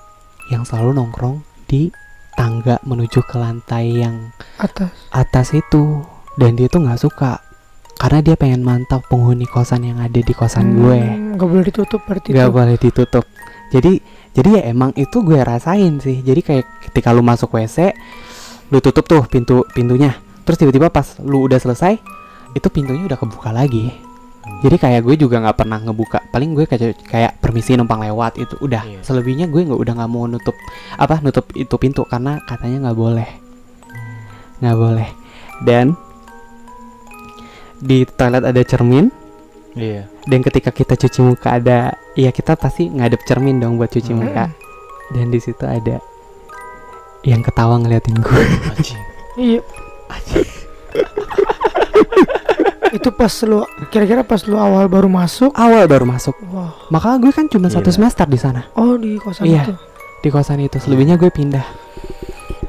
yang 0.47 0.63
selalu 0.63 0.95
nongkrong 0.95 1.43
di 1.67 1.91
tangga 2.39 2.79
menuju 2.87 3.21
ke 3.27 3.35
lantai 3.35 3.99
yang 3.99 4.31
Atas. 4.57 4.89
atas 5.11 5.51
itu 5.51 6.01
dan 6.35 6.55
dia 6.55 6.67
tuh 6.71 6.83
nggak 6.83 7.01
suka. 7.01 7.41
Karena 8.01 8.19
dia 8.25 8.33
pengen 8.33 8.65
mantap 8.65 9.05
penghuni 9.13 9.45
kosan 9.45 9.85
yang 9.85 10.01
ada 10.01 10.17
di 10.17 10.33
kosan 10.33 10.73
gue. 10.81 10.97
Hmm, 10.97 11.37
Gak 11.37 11.47
boleh 11.47 11.65
ditutup 11.69 12.01
berarti 12.01 12.33
nggak 12.33 12.49
boleh 12.49 12.75
ditutup. 12.81 13.25
Jadi 13.69 14.01
jadi 14.33 14.49
ya 14.57 14.61
emang 14.73 14.89
itu 14.97 15.21
gue 15.21 15.37
rasain 15.37 16.01
sih. 16.01 16.25
Jadi 16.25 16.41
kayak 16.41 16.65
ketika 16.89 17.13
lu 17.13 17.21
masuk 17.21 17.53
WC 17.53 17.93
lu 18.73 18.81
tutup 18.81 19.05
tuh 19.05 19.21
pintu 19.29 19.67
pintunya. 19.77 20.17
Terus 20.47 20.57
tiba-tiba 20.57 20.89
pas 20.89 21.19
lu 21.21 21.45
udah 21.45 21.61
selesai 21.61 22.01
itu 22.57 22.67
pintunya 22.73 23.05
udah 23.05 23.19
kebuka 23.21 23.53
lagi. 23.53 23.93
Jadi 24.65 24.81
kayak 24.81 25.05
gue 25.05 25.15
juga 25.21 25.37
nggak 25.37 25.57
pernah 25.61 25.77
ngebuka. 25.77 26.25
Paling 26.33 26.57
gue 26.57 26.65
kayak 26.65 27.05
kayak 27.05 27.37
permisi 27.37 27.77
numpang 27.77 28.01
lewat 28.01 28.41
itu 28.41 28.57
udah. 28.65 28.81
Iya. 28.81 28.99
selebihnya 29.05 29.45
gue 29.45 29.61
nggak 29.61 29.77
udah 29.77 29.93
nggak 29.93 30.09
mau 30.09 30.25
nutup 30.25 30.57
apa 30.97 31.21
nutup 31.21 31.45
itu 31.53 31.75
pintu 31.77 32.01
karena 32.09 32.41
katanya 32.49 32.89
nggak 32.89 32.97
boleh. 32.97 33.29
Nggak 34.57 34.77
boleh. 34.77 35.09
Dan 35.61 35.93
di 37.81 38.05
toilet 38.07 38.45
ada 38.45 38.61
cermin 38.61 39.09
Iya. 39.71 40.03
dan 40.25 40.39
ketika 40.41 40.69
kita 40.69 40.93
cuci 40.95 41.19
muka 41.23 41.55
ada 41.55 41.79
ya 42.13 42.29
kita 42.29 42.53
pasti 42.53 42.87
ngadep 42.87 43.23
cermin 43.23 43.57
dong 43.57 43.75
buat 43.75 43.87
cuci 43.87 44.11
Hmm. 44.11 44.21
muka 44.21 44.45
dan 45.09 45.27
di 45.27 45.39
situ 45.39 45.63
ada 45.63 45.97
yang 47.21 47.39
ketawa 47.39 47.77
ngeliatin 47.77 48.17
gue 48.17 48.43
Anjing. 48.69 49.01
Iya. 49.33 49.61
itu 52.91 53.07
pas 53.09 53.31
lu 53.41 53.63
kira-kira 53.87 54.19
pas 54.21 54.43
lu 54.43 54.59
awal 54.59 54.85
baru 54.85 55.07
masuk. 55.07 55.55
awal 55.55 55.87
baru 55.87 56.03
masuk 56.03 56.35
Wah. 56.45 56.75
maka 56.89 57.15
gue 57.17 57.31
kan 57.31 57.47
cuma 57.47 57.71
satu 57.71 57.87
Gila. 57.87 57.95
semester 57.95 58.25
di 58.27 58.35
sana 58.35 58.67
Oh 58.75 58.99
di 58.99 59.15
kosan 59.15 59.47
Iya. 59.47 59.63
itu. 59.63 59.73
di 60.19 60.29
kosan 60.29 60.59
itu 60.59 60.75
selebihnya 60.77 61.15
gue 61.15 61.31
pindah 61.31 61.63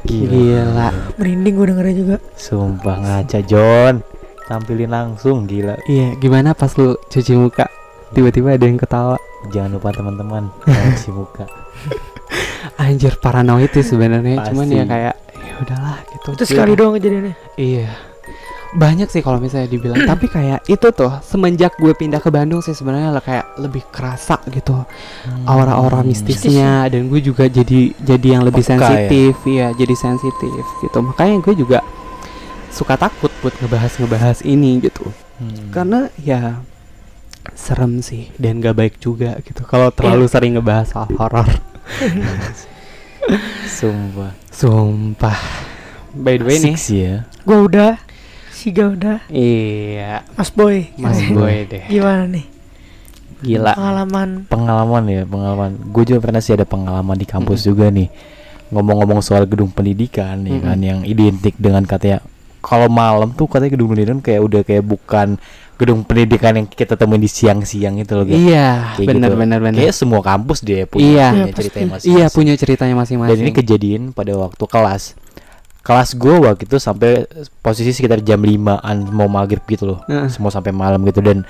Gila. 0.03 0.31
gila 0.31 0.89
Merinding 1.15 1.55
gue 1.55 1.67
dengernya 1.69 1.95
juga. 1.97 2.17
Sumpah 2.35 2.97
ngaca 2.97 3.39
John. 3.43 3.95
Tampilin 4.53 4.87
langsung 4.87 5.49
gila. 5.49 5.81
iya 5.87 6.13
gimana 6.15 6.53
pas 6.53 6.69
lu 6.77 6.93
cuci 7.03 7.33
muka? 7.35 7.65
Tiba-tiba 8.13 8.53
ada 8.53 8.63
yang 8.63 8.77
ketawa. 8.77 9.17
Jangan 9.49 9.71
lupa 9.73 9.89
teman-teman 9.91 10.53
cuci 10.93 11.09
muka. 11.11 11.49
anjir 12.77 13.17
paranoid 13.17 13.73
sih 13.73 13.85
sebenarnya. 13.87 14.45
Cuman 14.45 14.69
ya 14.69 14.85
kayak 14.85 15.15
ya 15.35 15.55
udahlah 15.59 15.97
gitu. 16.07 16.29
Itu 16.33 16.45
sekali 16.47 16.73
doang 16.75 16.95
kejadiannya. 16.95 17.35
iya. 17.57 17.89
Banyak 18.73 19.09
sih 19.09 19.21
kalau 19.21 19.37
misalnya 19.37 19.69
dibilang. 19.69 20.01
Tapi 20.03 20.29
kayak 20.29 20.65
itu 20.65 20.89
tuh 20.91 21.13
semenjak 21.21 21.77
gue 21.77 21.93
pindah 21.93 22.17
ke 22.19 22.29
Bandung 22.29 22.61
sih 22.61 22.73
sebenarnya 22.73 23.13
lah 23.13 23.21
kayak 23.21 23.57
lebih 23.57 23.85
kerasa 23.89 24.41
gitu. 24.49 24.73
Hmm. 24.73 25.45
aura-aura 25.45 26.01
mistisnya 26.01 26.89
dan 26.89 27.09
gue 27.09 27.21
juga 27.21 27.49
jadi 27.49 27.93
jadi 27.95 28.29
yang 28.31 28.43
lebih 28.45 28.65
Peka 28.65 28.73
ya? 28.73 28.81
sensitif. 28.81 29.33
Iya 29.45 29.67
jadi 29.73 29.95
sensitif 29.95 30.65
gitu. 30.81 30.99
Makanya 31.01 31.41
gue 31.41 31.55
juga 31.55 31.85
suka 32.73 32.97
takut 32.97 33.31
buat 33.39 33.55
ngebahas-ngebahas 33.55 34.43
ini 34.43 34.81
gitu 34.81 35.07
Hmm. 35.33 35.71
karena 35.71 36.01
ya 36.17 36.63
serem 37.53 37.99
sih 37.99 38.31
dan 38.37 38.59
gak 38.59 38.75
baik 38.75 38.95
juga 38.97 39.35
gitu 39.43 39.63
kalau 39.63 39.91
terlalu 39.91 40.25
sering 40.25 40.55
ngebahas 40.55 40.95
hal 40.95 41.09
horor 41.13 41.49
Sumpah. 43.65 44.33
sumpah 44.49 45.39
by 46.13 46.37
the 46.37 46.45
way 46.45 46.57
Asik 46.57 46.65
nih 46.65 46.77
sih 46.77 46.99
ya. 47.01 47.17
Gua 47.43 47.65
udah, 47.65 47.93
Siga 48.53 48.87
udah, 48.89 49.19
iya 49.29 50.23
Mas 50.33 50.51
Boy. 50.51 50.93
mas 50.95 51.19
boy 51.33 51.65
deh 51.65 51.83
Gimana 51.89 52.29
nih 52.29 52.47
gila 53.43 53.75
pengalaman? 53.75 54.29
Pengalaman 54.47 55.03
ya, 55.09 55.23
pengalaman. 55.27 55.71
Gue 55.91 56.07
juga 56.07 56.23
pernah 56.23 56.39
sih 56.39 56.55
ada 56.55 56.63
pengalaman 56.63 57.19
di 57.19 57.27
kampus 57.27 57.67
juga 57.67 57.91
nih. 57.91 58.07
Ngomong-ngomong 58.71 59.19
soal 59.19 59.51
gedung 59.51 59.67
pendidikan 59.69 60.47
ya 60.47 60.63
kan 60.63 60.79
yang 60.79 61.03
identik 61.03 61.59
dengan 61.59 61.83
katanya 61.83 62.23
kalau 62.63 62.87
malam 62.87 63.31
tuh 63.31 63.45
katanya 63.45 63.75
gedung 63.75 63.91
pendidikan 63.91 64.19
kayak 64.19 64.41
udah 64.41 64.63
kayak 64.63 64.81
bukan 64.81 65.37
gedung 65.75 66.01
pendidikan 66.01 66.55
yang 66.55 66.67
kita 66.67 66.95
temuin 66.95 67.19
di 67.19 67.27
siang-siang 67.27 67.99
itu 67.99 68.15
loh. 68.15 68.23
Iya 68.23 68.95
Kayak 68.95 69.09
benar 69.09 69.29
gitu. 69.29 69.37
benar 69.37 69.59
benar 69.61 69.77
Kayak 69.77 69.95
semua 69.95 70.21
kampus 70.23 70.63
dia 70.63 70.87
punya, 70.87 71.03
Iya. 71.03 71.27
punya 71.29 71.43
Iya, 71.43 71.53
ceritanya 71.53 71.67
pasti. 71.67 71.83
masing-masing. 71.83 72.13
iya 72.13 72.27
punya 72.31 72.55
ceritanya 72.55 72.95
masing-masing 72.97 73.33
Dan 73.35 73.43
ini 73.43 73.53
kejadian 73.53 74.03
pada 74.11 74.33
waktu 74.33 74.63
kelas. 74.63 75.19
Kelas 75.83 76.15
gue 76.15 76.35
waktu 76.41 76.63
itu 76.63 76.79
sampai 76.79 77.27
posisi 77.59 77.91
sekitar 77.91 78.23
jam 78.23 78.39
5an 78.39 79.11
mau 79.11 79.27
maghrib 79.27 79.59
gitu 79.67 79.85
loh. 79.85 79.99
Heeh. 80.07 80.31
Semua 80.31 80.49
sampai 80.49 80.71
malam 80.71 81.03
gitu 81.03 81.19
dan 81.19 81.43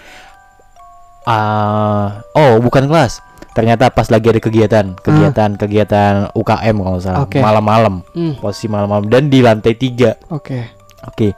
ah 1.22 2.24
oh 2.32 2.58
bukan 2.58 2.86
kelas. 2.86 3.20
Ternyata 3.52 3.92
pas 3.92 4.08
lagi 4.08 4.24
ada 4.26 4.40
kegiatan, 4.40 4.96
kegiatan, 4.96 5.50
kegiatan 5.54 6.32
UKM 6.32 6.72
kalau 6.74 6.96
salah, 6.96 7.28
Oke. 7.28 7.36
malam-malam, 7.36 8.00
Hmm, 8.10 8.32
posisi 8.40 8.64
malam-malam 8.64 9.04
dan 9.06 9.28
di 9.28 9.44
lantai 9.44 9.76
tiga. 9.76 10.16
oke 10.26 10.80
Oke, 11.04 11.34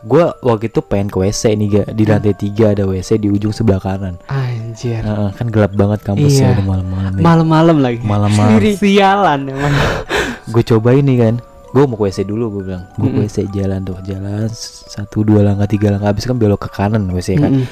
gua 0.00 0.30
waktu 0.40 0.66
itu 0.66 0.80
pengen 0.80 1.06
ke 1.06 1.18
WC 1.18 1.52
nih 1.52 1.66
gak 1.68 1.88
di 1.90 2.04
lantai 2.04 2.32
tiga 2.32 2.70
ada 2.70 2.84
WC 2.84 3.16
di 3.16 3.28
ujung 3.28 3.50
sebelah 3.50 3.78
kanan. 3.78 4.14
anjir 4.26 5.00
Heeh, 5.00 5.30
kan 5.32 5.46
gelap 5.48 5.72
banget 5.72 6.00
kampusnya 6.02 6.52
Iya. 6.52 6.62
malam-malam. 6.62 7.12
ya. 7.12 7.20
malam-malam 7.20 7.76
lagi 7.78 7.98
Malam-malam. 8.00 8.62
Sialan 8.72 9.40
emang 9.44 9.74
gue 10.52 10.62
cobain 10.64 11.00
nih 11.00 11.18
kan 11.20 11.34
gue 11.68 11.84
mau 11.84 11.94
ke 11.94 12.06
WC 12.06 12.24
dulu 12.24 12.48
gue 12.50 12.62
bilang 12.64 12.88
gue 12.94 13.04
Mm-mm. 13.04 13.20
ke 13.20 13.28
WC 13.28 13.52
jalan 13.52 13.82
tuh 13.82 13.98
jalan 14.00 14.48
satu 14.88 15.20
dua 15.20 15.42
langkah 15.42 15.66
tiga 15.66 15.90
langkah 15.90 16.08
habis 16.08 16.24
kan 16.24 16.34
belok 16.34 16.64
ke 16.64 16.70
kanan 16.70 17.04
WC 17.08 17.36
kan 17.36 17.52
Mm-mm. 17.52 17.68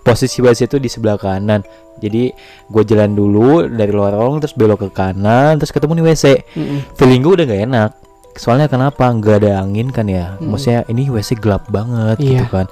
posisi 0.00 0.38
WC 0.38 0.66
itu 0.66 0.76
di 0.76 0.86
sebelah 0.86 1.16
kanan 1.16 1.66
jadi 1.98 2.30
gue 2.66 2.82
jalan 2.84 3.10
dulu 3.10 3.66
dari 3.66 3.90
lorong 3.90 4.38
terus 4.38 4.54
belok 4.54 4.86
ke 4.86 4.90
kanan 4.92 5.56
terus 5.56 5.68
ketemu 5.68 5.98
nih 5.98 6.04
WC 6.06 6.24
Mm-mm. 6.54 6.78
feeling 6.94 7.20
gue 7.20 7.32
udah 7.34 7.46
gak 7.46 7.62
enak 7.64 7.90
soalnya 8.32 8.66
kenapa 8.66 9.04
nggak 9.06 9.36
ada 9.38 9.58
angin 9.58 9.88
kan 9.88 10.06
ya 10.06 10.34
Mm-mm. 10.34 10.48
maksudnya 10.48 10.86
ini 10.86 11.06
WC 11.06 11.36
gelap 11.36 11.66
banget 11.66 12.16
gitu 12.18 12.40
Iya. 12.40 12.48
kan 12.48 12.66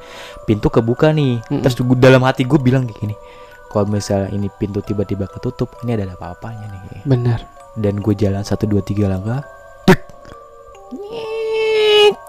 pintu 0.45 0.69
kebuka 0.69 1.11
nih 1.11 1.43
Mm-mm. 1.43 1.61
terus 1.61 1.77
gua- 1.77 1.99
dalam 1.99 2.23
hati 2.23 2.43
gue 2.43 2.57
bilang 2.57 2.85
kayak 2.85 2.99
gini 3.01 3.15
kalau 3.69 3.85
misalnya 3.87 4.31
ini 4.31 4.49
pintu 4.51 4.81
tiba-tiba 4.81 5.27
ketutup 5.27 5.69
ini 5.83 5.93
ada 5.93 6.09
apa-apanya 6.11 6.67
nih 6.69 7.03
benar 7.05 7.45
dan 7.75 7.97
gue 7.97 8.15
jalan 8.15 8.41
satu 8.41 8.65
dua 8.65 8.81
tiga 8.81 9.07
langkah 9.07 9.43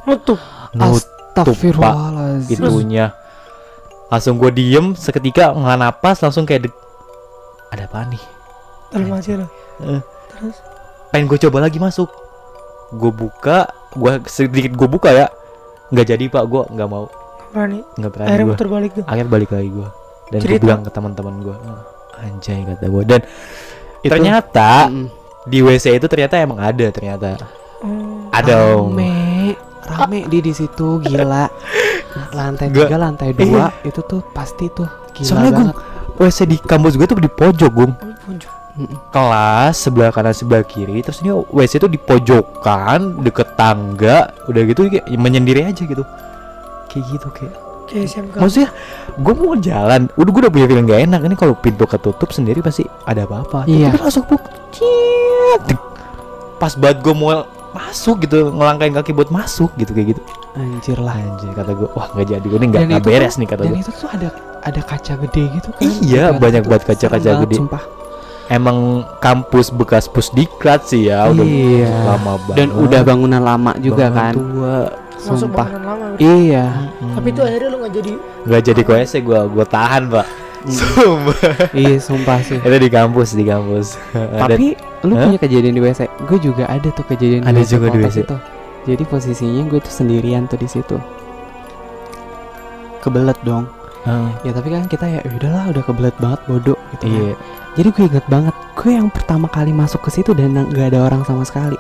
Nutup. 0.04 0.40
Nut 0.74 1.06
Astagfirullahaladzim 1.32 2.52
itunya 2.52 3.16
langsung 4.10 4.36
gue 4.36 4.52
diem 4.52 4.92
seketika 4.92 5.54
nggak 5.54 5.78
napas 5.78 6.20
langsung 6.20 6.44
kayak 6.44 6.68
deg- 6.68 6.82
ada 7.70 7.86
apa 7.86 8.04
nih 8.04 8.24
lo. 8.92 9.48
Eh. 9.86 10.02
Terus? 10.30 10.58
pengen 11.10 11.26
gue 11.26 11.40
coba 11.40 11.62
lagi 11.62 11.78
masuk 11.78 12.10
gue 12.92 13.12
buka 13.12 13.58
gue 13.92 14.12
sedikit 14.26 14.74
gue 14.74 14.88
buka 14.88 15.10
ya. 15.10 15.28
Nggak 15.90 16.08
jadi 16.08 16.24
pak 16.28 16.44
gue 16.44 16.62
nggak 16.70 16.88
mau. 16.88 17.06
Berani. 17.50 17.82
nggak 17.96 18.12
berani 18.12 18.28
Akhirnya 18.28 18.46
gue 18.46 18.54
muter 18.54 18.70
balik 18.70 18.92
tuh. 18.94 19.04
akhirnya 19.04 19.26
balik 19.28 19.50
lagi 19.50 19.70
gue 19.72 19.90
dan 20.30 20.40
gue 20.40 20.60
bilang 20.60 20.82
ke 20.82 20.92
teman-teman 20.92 21.36
gue 21.42 21.56
anjay 22.16 22.62
kata 22.62 22.86
gue 22.86 23.04
dan 23.04 23.22
Itu- 24.00 24.12
ternyata 24.12 24.70
Mm-mm. 24.86 25.06
di 25.44 25.60
WC 25.60 25.98
itu 25.98 26.06
ternyata 26.06 26.38
emang 26.38 26.60
ada 26.60 26.86
ternyata. 26.90 27.42
Oh. 27.82 28.30
ada 28.30 28.54
rame. 28.78 29.58
Rame 29.82 30.20
di 30.26 30.40
di 30.40 30.54
situ 30.54 31.02
gila. 31.02 31.50
Lantai 32.32 32.70
Nggak. 32.70 32.86
tiga 32.86 32.98
lantai 33.00 33.30
dua 33.32 33.74
itu 33.82 33.98
tuh 34.04 34.22
pasti 34.30 34.70
tuh 34.70 34.86
gila 35.12 35.26
Soalnya 35.26 35.50
gua- 35.50 35.58
banget. 35.64 35.76
WC 36.20 36.38
di 36.46 36.58
kampus 36.60 36.94
gue 36.94 37.08
tuh 37.08 37.18
di 37.18 37.32
pojok 37.32 37.72
gue 37.72 37.88
Kelas 39.10 39.76
sebelah 39.78 40.10
kanan 40.10 40.32
sebelah 40.32 40.62
kiri 40.62 41.00
terus 41.00 41.20
ini 41.20 41.30
WC 41.32 41.78
itu 41.78 41.88
di 41.88 41.98
pojokan 41.98 43.20
deket 43.20 43.54
tangga 43.54 44.18
udah 44.46 44.62
gitu 44.64 44.88
kayak 44.88 45.10
menyendiri 45.12 45.66
aja 45.66 45.84
gitu 45.84 46.04
kayak 46.88 47.06
gitu 47.10 47.28
kayak 47.32 47.56
Kayak 47.86 48.06
SMK. 48.08 48.36
maksudnya 48.38 48.70
gue 49.16 49.34
mau 49.36 49.58
jalan 49.58 50.02
udah 50.14 50.30
gue 50.30 50.42
udah 50.42 50.52
punya 50.52 50.68
feeling 50.68 50.86
gak 50.86 51.02
enak 51.04 51.22
ini 51.24 51.36
kalau 51.36 51.56
pintu 51.56 51.84
ketutup 51.84 52.30
sendiri 52.30 52.62
pasti 52.62 52.86
ada 53.04 53.26
apa-apa 53.26 53.66
Iya. 53.66 53.90
tapi 53.90 53.98
langsung 54.00 54.24
buk 54.24 54.44
pas 56.56 56.74
banget 56.76 57.02
gue 57.02 57.14
mau 57.14 57.46
masuk 57.72 58.22
gitu 58.22 58.52
ngelangkain 58.52 58.92
kaki 58.92 59.10
buat 59.10 59.30
masuk 59.30 59.74
gitu 59.76 59.90
kayak 59.92 60.08
gitu 60.14 60.22
anjir 60.54 60.98
lah 60.98 61.16
anjir 61.16 61.50
kata 61.50 61.72
gue 61.72 61.90
wah 61.90 62.08
nggak 62.10 62.28
jadi 62.28 62.46
gue 62.46 62.58
ini 62.58 62.68
nggak 62.68 62.82
Dan 62.84 63.02
beres 63.02 63.34
tuh- 63.34 63.40
nih 63.40 63.48
kata 63.48 63.62
dan 63.64 63.70
gue 63.70 63.80
itu 63.80 63.92
tuh 63.92 64.10
ada 64.10 64.30
ada 64.60 64.82
kaca 64.84 65.14
gede 65.18 65.44
gitu 65.52 65.70
kan 65.72 65.82
Iya, 66.04 66.24
banyak 66.32 66.64
banget 66.64 66.82
tuh. 66.84 66.90
kaca-kaca 66.92 67.30
gede. 67.42 67.56
sumpah 67.58 67.84
emang 68.50 68.78
kampus 69.18 69.70
bekas 69.70 70.06
pusdiklat 70.06 70.84
sih 70.84 71.08
ya 71.08 71.26
udah 71.28 71.42
Iya. 71.42 71.90
lama 72.04 72.34
banget 72.44 72.58
dan 72.58 72.68
udah 72.74 73.02
bangunan 73.02 73.42
lama 73.42 73.72
juga 73.78 74.10
Bangunan 74.10 74.18
kan 74.18 74.34
tua 74.34 74.78
sumpah. 75.20 75.68
lama. 75.70 76.06
iya 76.18 76.66
Tapi 77.14 77.28
itu 77.28 77.42
akhirnya 77.42 77.68
lu 77.68 77.78
nggak 77.78 77.94
jadi. 77.94 78.12
nggak 78.44 78.62
jadi 78.64 78.82
WC 78.84 79.14
gue 79.22 79.40
gue 79.48 79.66
tahan 79.66 80.04
pak 80.10 80.28
Mm. 80.60 80.76
Sumpah. 80.76 81.40
iya 81.72 81.96
sumpah 81.98 82.40
sih 82.42 82.60
itu 82.60 82.78
di 82.78 82.90
kampus 82.90 83.32
di 83.32 83.46
kampus 83.46 83.96
Dan- 84.12 84.44
tapi 84.44 84.76
lu 85.02 85.16
punya 85.16 85.40
kejadian 85.40 85.72
di 85.72 85.80
WC 85.80 86.04
gue 86.20 86.36
juga 86.38 86.68
ada 86.68 86.84
tuh 86.90 87.06
kejadian 87.06 87.44
Ada 87.44 87.54
di 87.54 87.64
WC 87.64 87.72
juga 87.72 87.88
di 87.90 88.00
WC. 88.02 88.18
itu 88.20 88.38
jadi 88.86 89.04
posisinya 89.06 89.64
gue 89.66 89.80
tuh 89.80 89.94
sendirian 89.94 90.44
tuh 90.46 90.56
di 90.56 90.68
situ 90.68 91.00
kebelet 93.00 93.40
dong 93.42 93.68
ya 94.42 94.52
tapi 94.52 94.68
kan 94.70 94.84
kita 94.86 95.06
ya 95.06 95.20
udahlah 95.30 95.70
udah 95.70 95.84
kebelet 95.84 96.16
banget 96.18 96.40
bodoh 96.46 96.79
gitu 96.96 97.06
kan. 97.06 97.14
iya. 97.14 97.34
Jadi 97.78 97.88
gue 97.94 98.04
inget 98.10 98.26
banget 98.28 98.56
gue 98.76 98.92
yang 98.92 99.08
pertama 99.08 99.46
kali 99.48 99.72
masuk 99.72 100.02
ke 100.02 100.10
situ 100.12 100.34
dan 100.34 100.52
nggak 100.58 100.94
ada 100.94 101.06
orang 101.06 101.22
sama 101.24 101.46
sekali. 101.46 101.78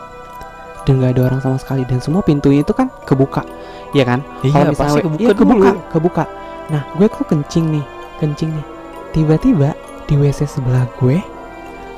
Dan 0.88 1.02
nggak 1.02 1.12
ada 1.18 1.22
orang 1.34 1.40
sama 1.42 1.58
sekali. 1.58 1.84
Dan 1.84 2.00
semua 2.00 2.22
pintunya 2.22 2.62
itu 2.62 2.72
kan 2.72 2.88
kebuka 3.04 3.44
ya 3.92 4.06
kan? 4.06 4.22
Iya 4.42 4.54
kalau 4.54 4.74
pasti 4.78 5.00
misalnya 5.02 5.04
kebuka 5.04 5.20
iya, 5.22 5.34
kebuka 5.34 5.70
dulu. 5.74 5.82
kebuka 5.92 6.24
nah 6.70 6.86
gue 6.94 7.08
tuh 7.10 7.26
kencing 7.26 7.66
nih 7.74 7.86
kencing 8.22 8.50
nih. 8.54 8.66
Tiba-tiba 9.10 9.70
di 10.06 10.14
wc 10.16 10.40
sebelah 10.46 10.86
gue 11.02 11.18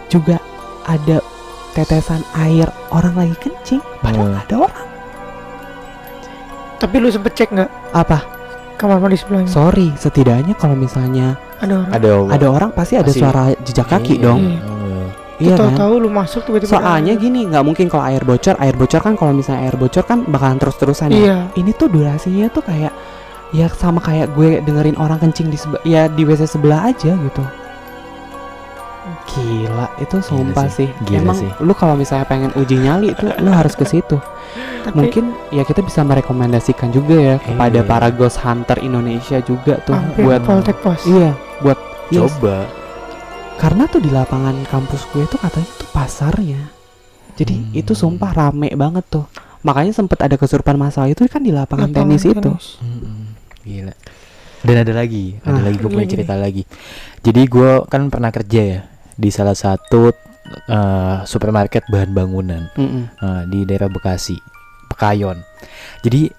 juga 0.07 0.39
ada 0.87 1.19
tetesan 1.71 2.23
air. 2.39 2.71
Orang 2.91 3.15
lagi 3.15 3.35
kencing 3.37 3.83
padahal 3.99 4.31
Hmm. 4.31 4.41
ada 4.43 4.55
orang. 4.67 4.87
Tapi 6.79 6.95
lu 6.97 7.07
sempet 7.07 7.37
cek 7.37 7.49
nggak? 7.53 7.71
Apa? 7.93 8.19
Kamar 8.75 8.97
mandi 8.97 9.13
sebelahnya? 9.13 9.45
sorry 9.45 9.93
setidaknya 9.93 10.57
kalau 10.57 10.73
misalnya 10.73 11.37
Ada 11.61 11.73
orang. 11.77 11.89
ada 11.91 12.09
ada 12.31 12.47
orang 12.49 12.69
pasti 12.71 12.93
ada 12.95 13.05
Pasti. 13.05 13.19
suara 13.19 13.43
jejak 13.55 13.87
kaki 13.87 14.13
Iya. 14.13 14.23
dong 14.23 14.39
Iya. 14.41 14.59
iya 15.39 15.53
kan 15.53 15.59
tahu-tahu 15.71 15.93
lu 15.97 16.09
masuk 16.09 16.41
tiba-tiba. 16.43 16.71
soalnya 16.71 17.13
gini 17.15 17.39
nggak 17.45 17.63
mungkin 17.63 17.85
kalau 17.85 18.03
air 18.03 18.21
bocor 18.21 18.55
air 18.57 18.73
bocor 18.73 18.99
kan 18.99 19.13
kalau 19.13 19.31
misalnya 19.31 19.61
air 19.63 19.75
bocor 19.75 20.03
kan 20.03 20.21
bakalan 20.23 20.57
terus-terusan 20.57 21.09
ya 21.09 21.17
Iya. 21.17 21.37
ini 21.55 21.71
tuh 21.71 21.87
durasinya 21.87 22.45
tuh 22.47 22.61
kayak 22.61 22.93
ya 23.51 23.67
sama 23.69 23.99
kayak 23.99 24.31
gue 24.31 24.59
dengerin 24.59 24.95
orang 24.95 25.17
kencing 25.17 25.47
di 25.47 25.57
sebe- 25.57 25.81
ya 25.83 26.07
di 26.07 26.23
WC 26.23 26.47
sebelah 26.47 26.87
aja 26.87 27.11
gitu 27.11 27.43
gila 29.27 29.87
itu 29.97 30.17
sumpah 30.19 30.67
sih, 30.67 30.85
sih, 30.85 30.89
gila 31.05 31.23
emang 31.25 31.37
sih. 31.39 31.49
lu 31.59 31.73
kalau 31.73 31.95
misalnya 31.95 32.23
pengen 32.23 32.51
uji 32.53 32.77
nyali 32.77 33.11
tuh 33.13 33.31
lu 33.39 33.49
harus 33.49 33.73
ke 33.73 33.83
situ 33.83 34.19
Tapi 34.81 34.93
mungkin 34.93 35.23
ya 35.49 35.61
kita 35.61 35.79
bisa 35.79 36.01
merekomendasikan 36.01 36.89
juga 36.89 37.15
ya 37.15 37.35
kepada 37.37 37.79
Iya. 37.79 37.87
para 37.87 38.07
ghost 38.09 38.37
hunter 38.39 38.77
Indonesia 38.79 39.39
juga 39.39 39.79
tuh 39.79 39.95
buat 40.17 40.41
Poltek 40.41 40.77
Pos. 40.79 41.05
iya 41.05 41.31
buat 41.61 41.79
iya, 42.09 42.19
coba 42.25 42.65
karena 43.55 43.85
tuh 43.85 44.01
di 44.01 44.09
lapangan 44.09 44.57
kampus 44.65 45.05
gue 45.09 45.23
tuh 45.25 45.37
katanya 45.37 45.69
tuh 45.77 45.89
pasarnya 45.93 46.61
jadi 47.37 47.55
Hmm. 47.55 47.71
itu 47.73 47.93
sumpah 47.93 48.31
rame 48.33 48.73
banget 48.73 49.05
tuh 49.07 49.25
makanya 49.61 49.93
sempet 49.93 50.17
ada 50.19 50.35
kesurupan 50.35 50.75
masalah 50.75 51.07
itu 51.07 51.21
kan 51.25 51.39
di 51.39 51.53
lapangan, 51.53 51.93
Lapangan 51.93 52.09
tenis 52.09 52.25
itu 52.25 52.51
Mm-mm. 52.81 53.37
Gila. 53.61 53.93
Dan 54.61 54.75
ada 54.77 54.93
lagi, 54.93 55.37
ada 55.41 55.57
Ah, 55.57 55.65
lagi 55.69 55.77
gue 55.77 55.89
punya 55.89 56.05
cerita 56.05 56.33
lagi. 56.33 56.65
Jadi 57.21 57.41
gue 57.45 57.71
kan 57.85 58.09
pernah 58.09 58.29
kerja 58.29 58.61
ya 58.61 58.79
di 59.13 59.29
salah 59.29 59.53
satu 59.53 60.09
eh, 60.65 61.17
supermarket 61.25 61.85
bahan 61.85 62.09
bangunan 62.09 62.73
Mm-mm. 62.73 63.03
eh, 63.15 63.43
di 63.49 63.65
daerah 63.65 63.85
Bekasi, 63.85 64.37
Pekayon. 64.89 65.41
Jadi 66.01 66.29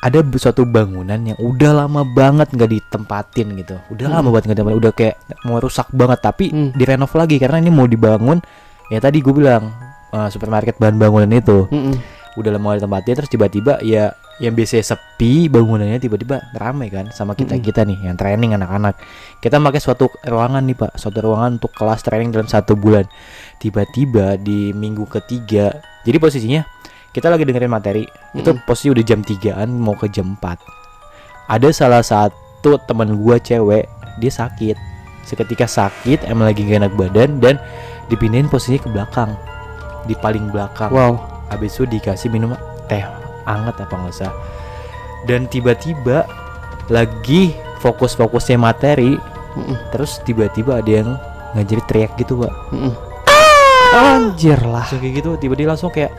ada 0.00 0.18
suatu 0.36 0.62
bangunan 0.62 1.18
yang 1.18 1.38
udah 1.38 1.84
lama 1.84 2.04
banget 2.04 2.52
nggak 2.52 2.70
ditempatin 2.70 3.56
gitu. 3.56 3.76
Udah 3.88 4.06
lama 4.08 4.28
Hmm. 4.28 4.32
banget 4.36 4.44
nggak 4.48 4.56
ditempatin, 4.60 4.80
udah 4.80 4.92
kayak 4.92 5.14
mau 5.42 5.58
rusak 5.58 5.88
banget 5.90 6.18
tapi 6.20 6.44
Hmm. 6.50 6.70
direnov 6.72 7.10
lagi 7.12 7.36
karena 7.36 7.58
ini 7.58 7.70
mau 7.70 7.84
dibangun. 7.84 8.38
Ya 8.86 8.98
tadi 8.98 9.18
gue 9.18 9.34
bilang 9.34 9.72
eh, 10.14 10.28
supermarket 10.30 10.78
bahan 10.78 10.96
bangunan 10.96 11.26
itu 11.28 11.66
Mm-mm. 11.66 11.98
udah 12.38 12.50
lama 12.54 12.64
nggak 12.70 12.78
ditempatin 12.78 13.14
terus 13.18 13.28
tiba-tiba 13.28 13.72
ya 13.82 14.14
yang 14.38 14.52
biasanya 14.52 14.94
sepi 14.94 15.48
bangunannya 15.48 15.98
tiba-tiba 15.98 16.44
rame 16.54 16.92
kan 16.92 17.08
sama 17.10 17.32
kita 17.32 17.56
kita 17.58 17.82
nih 17.82 18.06
yang 18.06 18.14
training 18.14 18.52
anak-anak 18.52 18.94
kita 19.40 19.56
pakai 19.56 19.80
suatu 19.80 20.06
ruangan 20.22 20.60
nih 20.62 20.76
pak 20.76 20.92
suatu 20.94 21.24
ruangan 21.24 21.56
untuk 21.56 21.72
kelas 21.72 22.04
training 22.04 22.30
dalam 22.30 22.46
satu 22.46 22.76
bulan 22.76 23.08
tiba-tiba 23.58 24.36
di 24.36 24.70
minggu 24.70 25.08
ketiga 25.08 25.72
jadi 26.04 26.16
posisinya 26.20 26.62
kita 27.16 27.32
lagi 27.32 27.48
dengerin 27.48 27.72
materi 27.72 28.04
itu 28.36 28.44
Mm-mm. 28.44 28.68
posisi 28.68 28.92
udah 28.92 29.00
jam 29.00 29.24
3an 29.24 29.72
mau 29.72 29.96
ke 29.96 30.12
jam 30.12 30.36
4 30.36 30.44
ada 31.48 31.68
salah 31.72 32.04
satu 32.04 32.76
teman 32.84 33.16
gua 33.16 33.40
cewek 33.40 33.88
dia 34.20 34.28
sakit 34.28 34.76
seketika 35.24 35.64
sakit 35.64 36.28
emang 36.28 36.52
lagi 36.52 36.60
gak 36.62 36.84
enak 36.84 36.92
badan 36.92 37.40
dan 37.40 37.56
dipindahin 38.06 38.46
posisinya 38.46 38.84
ke 38.84 38.88
belakang 38.92 39.32
di 40.04 40.12
paling 40.14 40.52
belakang 40.52 40.92
Wow. 40.92 41.16
habis 41.48 41.72
itu 41.74 41.88
dikasih 41.88 42.28
minum 42.28 42.52
teh 42.86 43.00
anget 43.48 43.80
apa 43.80 43.96
nggak 43.96 44.12
usah 44.12 44.32
dan 45.24 45.48
tiba-tiba 45.48 46.28
lagi 46.86 47.56
fokus-fokusnya 47.80 48.60
materi 48.60 49.16
Mm-mm. 49.56 49.88
terus 49.88 50.20
tiba-tiba 50.22 50.84
ada 50.84 50.90
yang 50.92 51.08
ngajari 51.56 51.82
teriak 51.88 52.12
gitu 52.20 52.44
pak 52.44 52.52
Mm-mm. 52.76 52.92
Anjir 53.96 54.60
lah. 54.60 54.84
langsung 54.84 55.00
kayak 55.00 55.14
gitu 55.16 55.30
tiba-tiba 55.40 55.72
langsung 55.72 55.88
kayak 55.88 56.12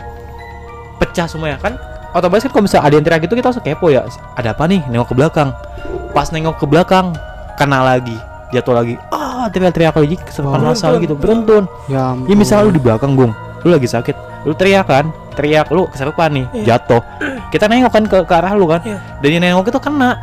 pecah 0.97 1.29
semua 1.29 1.53
ya 1.53 1.57
kan? 1.57 1.77
Otomatis 2.15 2.49
kan 2.49 2.51
kalau 2.55 2.63
misalnya 2.65 2.83
ada 2.89 2.93
yang 2.97 3.05
teriak 3.05 3.21
gitu 3.29 3.33
kita 3.37 3.47
langsung 3.53 3.65
kepo 3.65 3.87
ya 3.93 4.01
ada 4.33 4.49
apa 4.53 4.63
nih? 4.65 4.81
Nengok 4.89 5.13
ke 5.13 5.15
belakang. 5.15 5.49
Pas 6.11 6.27
nengok 6.33 6.57
ke 6.57 6.65
belakang 6.65 7.13
kena 7.57 7.85
lagi. 7.85 8.17
Jatuh 8.47 8.73
lagi 8.79 8.95
ah 9.11 9.51
teriak-teriak 9.51 9.91
lagi 9.91 10.15
masal 10.63 11.03
gitu 11.03 11.19
beruntun. 11.19 11.67
Ya, 11.91 12.15
Ya 12.15 12.35
misalnya 12.35 12.71
lu 12.71 12.71
di 12.71 12.79
belakang 12.79 13.11
bung 13.11 13.35
Lu 13.67 13.75
lagi 13.75 13.91
sakit 13.91 14.15
Lu 14.47 14.55
teriak 14.55 14.87
kan? 14.87 15.11
Teriak 15.35 15.67
lu 15.69 15.83
keserupan 15.91 16.31
nih 16.31 16.45
Iya. 16.55 16.79
Jatuh. 16.79 17.03
Kita 17.51 17.67
nengok 17.67 17.91
kan 17.91 18.03
ke, 18.07 18.17
ke 18.23 18.33
arah 18.33 18.55
lu 18.55 18.71
kan? 18.71 18.79
Iya. 18.87 19.03
Dan 19.19 19.29
yang 19.35 19.43
nengok 19.51 19.67
itu 19.75 19.79
kena. 19.83 20.15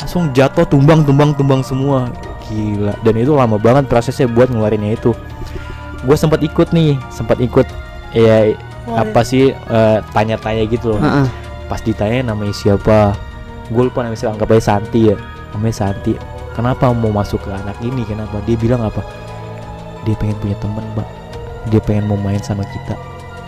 Langsung 0.00 0.32
jatuh 0.32 0.64
tumbang 0.64 1.04
tumbang 1.04 1.36
tumbang 1.36 1.60
semua. 1.60 2.08
Gila. 2.48 2.96
Dan 3.04 3.20
itu 3.20 3.36
lama 3.36 3.60
banget 3.60 3.84
prosesnya 3.86 4.24
buat 4.24 4.48
ngeluarinnya 4.48 4.96
itu. 4.96 5.12
Gue 6.00 6.16
sempat 6.16 6.40
ikut 6.40 6.72
nih 6.72 6.96
sempat 7.12 7.36
ikut 7.36 7.68
Ya 8.16 8.56
apa 8.92 9.20
sih 9.20 9.50
eh, 9.50 9.98
Tanya-tanya 10.10 10.64
gitu 10.66 10.94
loh 10.94 11.00
Heeh. 11.00 11.26
Pas 11.66 11.78
ditanya 11.78 12.32
namanya 12.32 12.50
siapa 12.50 13.14
Gue 13.68 13.86
lupa 13.86 14.02
namanya 14.02 14.18
siapa 14.18 14.34
Anggap 14.34 14.50
aja 14.50 14.62
Santi 14.74 15.00
ya 15.06 15.16
Namanya 15.52 15.74
Santi 15.76 16.12
Kenapa 16.50 16.90
mau 16.90 17.10
masuk 17.10 17.38
ke 17.40 17.50
anak 17.50 17.78
ini 17.80 18.02
Kenapa 18.02 18.42
Dia 18.42 18.54
bilang 18.54 18.82
apa 18.82 19.00
Dia 20.02 20.16
pengen 20.16 20.34
punya 20.38 20.56
temen 20.58 20.82
mbak 20.92 21.08
Dia 21.68 21.80
pengen 21.80 22.04
mau 22.06 22.16
main 22.16 22.40
sama 22.40 22.66
kita 22.66 22.98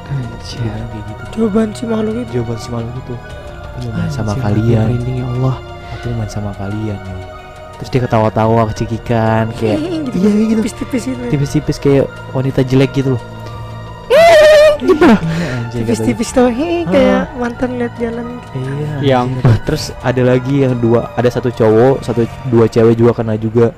Anjir. 0.05 0.61
kayak 0.61 1.05
gitu 1.09 1.23
Jawaban 1.33 1.73
si 1.73 1.83
makhluk 1.83 2.15
itu. 2.19 2.31
Jawaban 2.37 2.59
si 2.59 2.69
malu 2.69 2.89
gitu 2.95 3.15
Aku 3.17 3.79
mau 3.83 3.93
main 3.97 4.11
sama 4.11 4.33
Anjir, 4.33 4.45
kalian 4.45 4.85
merinding 4.87 5.17
ya 5.17 5.27
Allah. 5.33 5.57
Aku 5.97 6.05
mau 6.07 6.17
main 6.21 6.29
sama 6.29 6.51
kalian 6.55 6.99
ya. 7.01 7.17
Terus 7.81 7.89
dia 7.89 8.01
ketawa-tawa 8.05 8.63
kecikikan 8.69 9.45
Kayak 9.57 9.79
gitu, 10.07 10.17
iya, 10.21 10.31
gitu. 10.47 10.61
Tipis-tipis 10.61 11.03
itu. 11.09 11.23
tipis-tipis 11.27 11.77
kayak 11.79 12.05
wanita 12.31 12.61
jelek 12.63 12.93
gitu 12.93 13.17
loh 13.17 13.23
Gitu. 14.83 14.99
Iya 14.99 15.15
anjir 15.15 15.81
katanya. 15.83 15.87
Tipis-tipis 15.87 16.29
tuh, 16.35 16.49
hehe, 16.51 16.83
kayak 16.91 17.23
mantan 17.39 17.71
lihat 17.79 17.95
jalan. 17.97 18.27
Iya. 18.53 18.91
Yang 19.03 19.27
Terus 19.63 19.85
ada 20.03 20.23
lagi 20.27 20.55
yang 20.67 20.75
dua, 20.83 21.15
ada 21.15 21.29
satu 21.31 21.49
cowok, 21.55 22.03
satu 22.03 22.27
dua 22.51 22.67
cewek 22.67 22.99
juga 22.99 23.13
kena 23.15 23.39
juga. 23.39 23.71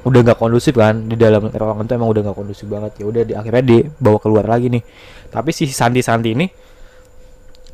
Udah 0.00 0.20
nggak 0.24 0.40
kondusif 0.40 0.72
kan 0.72 0.96
di 1.04 1.12
dalam 1.12 1.52
ruangan 1.52 1.84
itu 1.84 1.92
emang 1.92 2.08
udah 2.08 2.22
nggak 2.24 2.36
kondusif 2.40 2.66
banget 2.66 2.92
ya. 2.96 3.04
Udah 3.04 3.22
di, 3.28 3.32
akhirnya 3.36 3.62
dibawa 3.62 4.16
keluar 4.16 4.48
lagi 4.48 4.72
nih. 4.72 4.82
Tapi 5.28 5.52
si 5.52 5.68
Santi 5.68 6.00
Santi 6.00 6.32
ini 6.32 6.48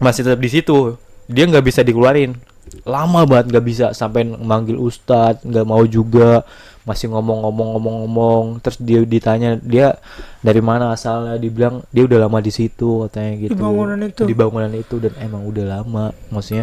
masih 0.02 0.26
tetap 0.26 0.42
di 0.42 0.50
situ. 0.50 0.98
Dia 1.30 1.46
nggak 1.46 1.62
bisa 1.62 1.86
dikeluarin. 1.86 2.34
Lama 2.82 3.22
banget 3.22 3.46
nggak 3.48 3.64
bisa 3.64 3.86
sampai 3.90 4.24
manggil 4.24 4.76
ustadz, 4.76 5.42
nggak 5.42 5.64
mau 5.64 5.82
juga 5.82 6.42
masih 6.82 7.10
ngomong-ngomong-ngomong-ngomong 7.10 8.60
terus 8.60 8.78
dia 8.78 9.02
ditanya 9.02 9.54
dia 9.56 9.98
dari 10.38 10.60
mana 10.60 10.90
asalnya 10.90 11.34
dibilang 11.34 11.82
dia 11.88 12.06
udah 12.06 12.22
lama 12.22 12.38
di 12.38 12.50
situ 12.50 13.02
katanya 13.04 13.32
gitu 13.40 13.50
Di 13.50 13.58
bangunan 13.58 13.98
itu. 14.00 14.22
di 14.22 14.30
bangunan 14.32 14.70
itu 14.70 14.94
dan 14.96 15.10
emang 15.18 15.42
udah 15.44 15.64
lama 15.68 16.04
maksudnya 16.28 16.62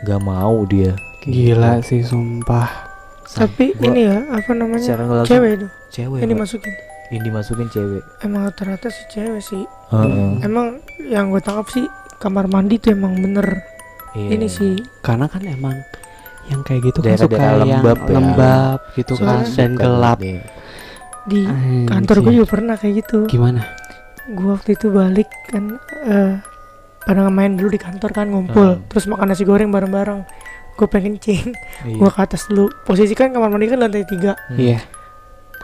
nggak 0.00 0.20
mau 0.20 0.62
dia 0.64 0.94
gila 1.20 1.78
sih 1.80 2.00
sumpah. 2.00 2.86
Sam- 3.24 3.44
Tapi 3.44 3.74
gua 3.74 3.84
ini 3.84 4.00
ya, 4.06 4.18
apa 4.30 4.50
namanya? 4.52 4.86
langsung 4.96 5.26
Cewek 5.26 5.50
itu. 5.52 5.66
cewek 5.90 6.16
Yang 6.16 6.22
Pak. 6.22 6.32
dimasukin. 6.32 6.72
yang 7.08 7.22
dimasukin 7.24 7.68
cewek 7.68 8.02
Emang 8.20 8.40
rata-rata 8.44 8.88
sih 8.88 9.06
cewek 9.10 9.42
sih. 9.42 9.64
Heeh. 9.90 10.30
Emang 10.40 10.78
yang 11.02 11.28
gue 11.28 11.40
tangkap 11.40 11.66
sih 11.68 11.84
kamar 12.16 12.46
mandi 12.46 12.76
tuh 12.76 12.92
emang 12.92 13.16
bener. 13.16 13.66
Iya. 14.10 14.28
Ini 14.34 14.46
sih 14.46 14.72
Karena 15.00 15.26
kan 15.26 15.42
emang 15.42 15.76
yang 16.46 16.60
kayak 16.62 16.80
gitu 16.82 16.98
kan 16.98 17.12
Daerah-daerah 17.12 17.28
suka 17.28 17.44
yang 17.44 17.60
lembab 17.60 17.98
ya. 17.98 18.10
lembab 18.10 18.78
gitu 18.94 19.12
kan 19.14 19.26
Soalnya- 19.44 19.54
dan 19.54 19.70
gelap. 19.74 20.18
dia. 20.18 20.40
di 21.28 21.44
kantor 21.84 22.16
gue 22.16 22.24
Anjir. 22.24 22.38
juga 22.38 22.48
pernah 22.48 22.74
kayak 22.74 22.94
gitu. 22.98 23.18
Gimana? 23.26 23.60
Gue 24.26 24.48
waktu 24.50 24.70
itu 24.72 24.88
balik 24.88 25.28
kan 25.46 25.76
eh 26.02 26.40
pada 26.98 27.28
main 27.28 27.52
dulu 27.52 27.68
di 27.68 27.76
kantor 27.76 28.10
kan 28.10 28.26
ngumpul, 28.26 28.68
Hmm. 28.74 28.84
terus 28.86 29.04
makan 29.04 29.28
nasi 29.28 29.44
goreng 29.44 29.68
bareng-bareng. 29.68 30.24
Gue 30.72 30.86
pengen 30.86 31.16
kencing, 31.16 31.52
Iya. 31.84 31.96
gue 31.96 32.08
ke 32.08 32.20
atas 32.22 32.48
dulu. 32.48 32.72
Posisi 32.82 33.12
kan 33.12 33.28
kamar 33.28 33.48
mandi 33.48 33.66
kan 33.66 33.76
lantai 33.78 34.04
tiga. 34.04 34.32
Hmm. 34.48 34.56
Iya. 34.56 34.80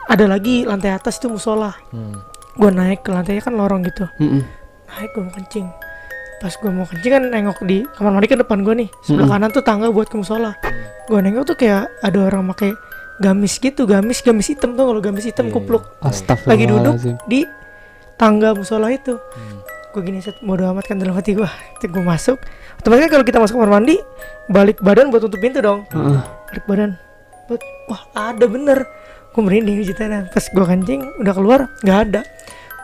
Ada 0.05 0.25
lagi 0.27 0.61
lantai 0.63 0.93
atas 0.93 1.17
itu 1.17 1.27
musola. 1.27 1.73
Hmm. 1.89 2.13
Gue 2.53 2.69
naik 2.69 3.01
ke 3.01 3.09
lantainya 3.09 3.41
kan 3.41 3.53
lorong 3.53 3.81
gitu. 3.83 4.05
Mm-mm. 4.15 4.45
Naik 4.87 5.09
gue 5.11 5.23
mau 5.23 5.33
kencing. 5.33 5.65
Pas 6.39 6.51
gue 6.51 6.67
mau 6.67 6.83
kencing 6.83 7.11
kan 7.15 7.23
nengok 7.31 7.63
di 7.63 7.87
kamar 7.95 8.11
mandi 8.11 8.27
kan 8.27 8.39
depan 8.43 8.59
gue 8.61 8.75
nih. 8.85 8.89
Sebelah 9.03 9.25
Mm-mm. 9.27 9.33
kanan 9.39 9.49
tuh 9.55 9.63
tangga 9.63 9.87
buat 9.89 10.07
ke 10.11 10.15
musola. 10.19 10.51
Gue 11.07 11.19
nengok 11.23 11.43
tuh 11.47 11.55
kayak 11.55 11.87
ada 12.03 12.19
orang 12.27 12.49
pakai 12.51 12.75
gamis 13.23 13.55
gitu, 13.57 13.87
gamis 13.87 14.19
gamis 14.19 14.51
hitam 14.51 14.75
tuh 14.75 14.91
kalau 14.91 14.99
gamis 14.99 15.23
hitam 15.23 15.47
Iya, 15.47 15.55
kupluk 15.55 15.83
lagi 16.43 16.65
duduk 16.67 16.95
di 17.31 17.47
tangga 18.19 18.51
musola 18.51 18.91
itu. 18.91 19.15
Hmm. 19.15 19.63
Gue 19.95 20.01
gini 20.03 20.19
set 20.19 20.35
bodo 20.43 20.67
amat 20.75 20.91
kan 20.91 20.99
dalam 20.99 21.15
hati 21.15 21.31
gue. 21.31 21.47
Gue 21.87 22.03
masuk. 22.03 22.35
Otomatis 22.83 23.07
kan 23.07 23.11
kalau 23.15 23.23
kita 23.23 23.39
masuk 23.39 23.55
kamar 23.55 23.79
mandi 23.79 23.95
balik 24.51 24.83
badan 24.83 25.07
buat 25.07 25.23
tutup 25.23 25.39
pintu 25.39 25.63
dong. 25.63 25.87
Heeh. 25.95 26.19
Balik 26.51 26.65
badan. 26.67 26.89
Buat, 27.47 27.61
wah 27.87 28.01
ada 28.11 28.45
bener. 28.51 28.83
Gue 29.31 29.41
merinding 29.43 29.87
ceritanya. 29.87 30.27
Pas 30.27 30.43
gue 30.43 30.65
kencing 30.67 31.23
udah 31.23 31.33
keluar 31.33 31.59
nggak 31.79 31.99
ada. 32.11 32.21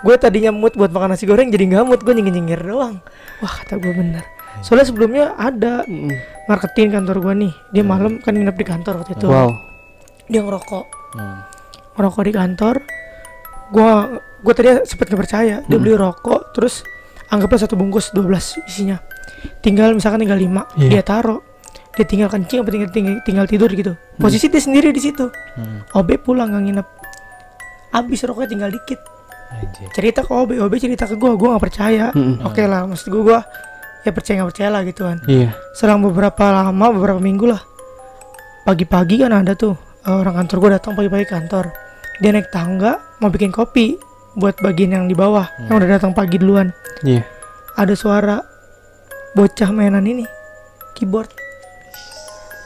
Gue 0.02 0.16
tadinya 0.16 0.50
mood 0.50 0.74
buat 0.74 0.90
makan 0.90 1.14
nasi 1.14 1.24
goreng 1.24 1.48
jadi 1.48 1.64
nggak 1.68 1.84
mood. 1.84 2.02
Gue 2.02 2.14
nyengir 2.14 2.34
nyengir 2.34 2.60
doang. 2.60 2.98
Wah 3.38 3.54
kata 3.54 3.78
gue 3.78 3.92
bener. 3.92 4.24
Soalnya 4.60 4.86
sebelumnya 4.86 5.34
ada 5.34 5.84
Mm-mm. 5.84 6.12
marketing 6.46 6.92
kantor 6.92 7.18
gue 7.20 7.34
nih. 7.40 7.54
Dia 7.72 7.84
malam 7.84 8.18
kan 8.18 8.32
nginep 8.32 8.54
di 8.54 8.66
kantor 8.66 8.94
waktu 9.00 9.14
itu. 9.14 9.26
Wow. 9.26 9.50
Dia 10.26 10.42
ngerokok. 10.42 10.86
Hmm. 11.12 11.44
ngerokok 11.92 12.24
di 12.24 12.32
kantor 12.32 12.76
gua 13.68 13.92
gua 14.40 14.54
tadi 14.54 14.72
sempet 14.82 15.06
nggak 15.06 15.20
percaya 15.20 15.56
dia 15.60 15.76
Hmm. 15.76 15.84
beli 15.84 15.92
rokok 15.92 16.52
terus 16.52 16.88
anggaplah 17.28 17.60
satu 17.60 17.76
bungkus 17.76 18.12
12 18.12 18.32
isinya 18.64 18.96
tinggal 19.60 19.92
misalkan 19.92 20.24
tinggal 20.24 20.40
5 20.40 20.72
Iya. 20.78 20.88
dia 20.90 21.04
taruh 21.04 21.44
dia 21.92 22.06
tinggal 22.06 22.28
kencing 22.28 22.64
apa 22.64 22.70
tinggal 22.70 22.90
tinggal, 22.90 23.16
tinggal 23.22 23.44
tidur 23.46 23.68
gitu 23.70 23.92
posisi 24.16 24.48
dia 24.48 24.60
sendiri 24.60 24.90
di 24.90 25.04
situ 25.04 25.28
Hmm. 25.52 25.84
OB 25.92 26.16
pulang 26.18 26.48
nggak 26.48 26.64
nginep 26.64 26.88
habis 27.92 28.20
rokoknya 28.24 28.50
tinggal 28.50 28.70
dikit 28.72 29.00
Anjir. 29.54 29.88
cerita 29.92 30.20
ke 30.22 30.32
OB 30.32 30.50
OB 30.58 30.74
cerita 30.76 31.04
ke 31.04 31.16
gua 31.16 31.36
gua 31.36 31.56
nggak 31.56 31.64
percaya 31.64 32.06
Mm-mm. 32.12 32.42
oke 32.42 32.62
lah 32.62 32.86
maksud 32.86 33.08
gua, 33.10 33.22
gua 33.22 33.40
ya 34.02 34.10
percaya 34.10 34.36
nggak 34.38 34.50
percaya 34.50 34.70
lah 34.70 34.82
gitu 34.82 35.02
kan 35.04 35.18
Iya. 35.26 35.50
selang 35.72 36.00
beberapa 36.00 36.44
lama 36.48 36.86
beberapa 36.90 37.18
minggu 37.18 37.46
lah 37.46 37.62
pagi-pagi 38.62 39.20
kan 39.20 39.32
ada 39.36 39.54
tuh 39.54 39.76
eh, 40.02 40.12
orang 40.12 40.38
kantor 40.38 40.58
gue 40.60 40.70
datang 40.74 40.94
pagi-pagi 40.94 41.26
kantor 41.28 41.66
dia 42.18 42.30
naik 42.30 42.50
tangga 42.50 42.92
mau 43.18 43.28
bikin 43.28 43.50
kopi 43.50 43.98
buat 44.34 44.56
bagian 44.58 44.94
yang 44.94 45.06
di 45.06 45.14
bawah 45.14 45.44
yang 45.64 45.76
udah 45.76 45.90
datang 45.92 46.12
pagi 46.12 46.38
duluan 46.38 46.72
Iya. 47.02 47.26
ada 47.76 47.94
suara 47.94 48.38
bocah 49.32 49.70
mainan 49.70 50.04
ini 50.04 50.26
keyboard 50.94 51.30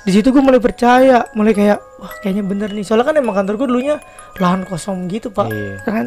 di 0.02 0.12
situ 0.12 0.30
gue 0.30 0.40
mulai 0.40 0.60
percaya 0.60 1.26
mulai 1.34 1.52
kayak 1.52 1.80
wah 1.98 2.14
kayaknya 2.20 2.44
bener 2.44 2.70
nih 2.70 2.84
soalnya 2.84 3.08
kan 3.08 3.16
emang 3.16 3.34
kantor 3.34 3.58
gue 3.58 3.68
dulunya 3.68 3.96
lahan 4.38 4.62
kosong 4.62 5.08
gitu 5.08 5.28
pak 5.30 5.50
Iya. 5.50 5.82
kan 5.82 6.06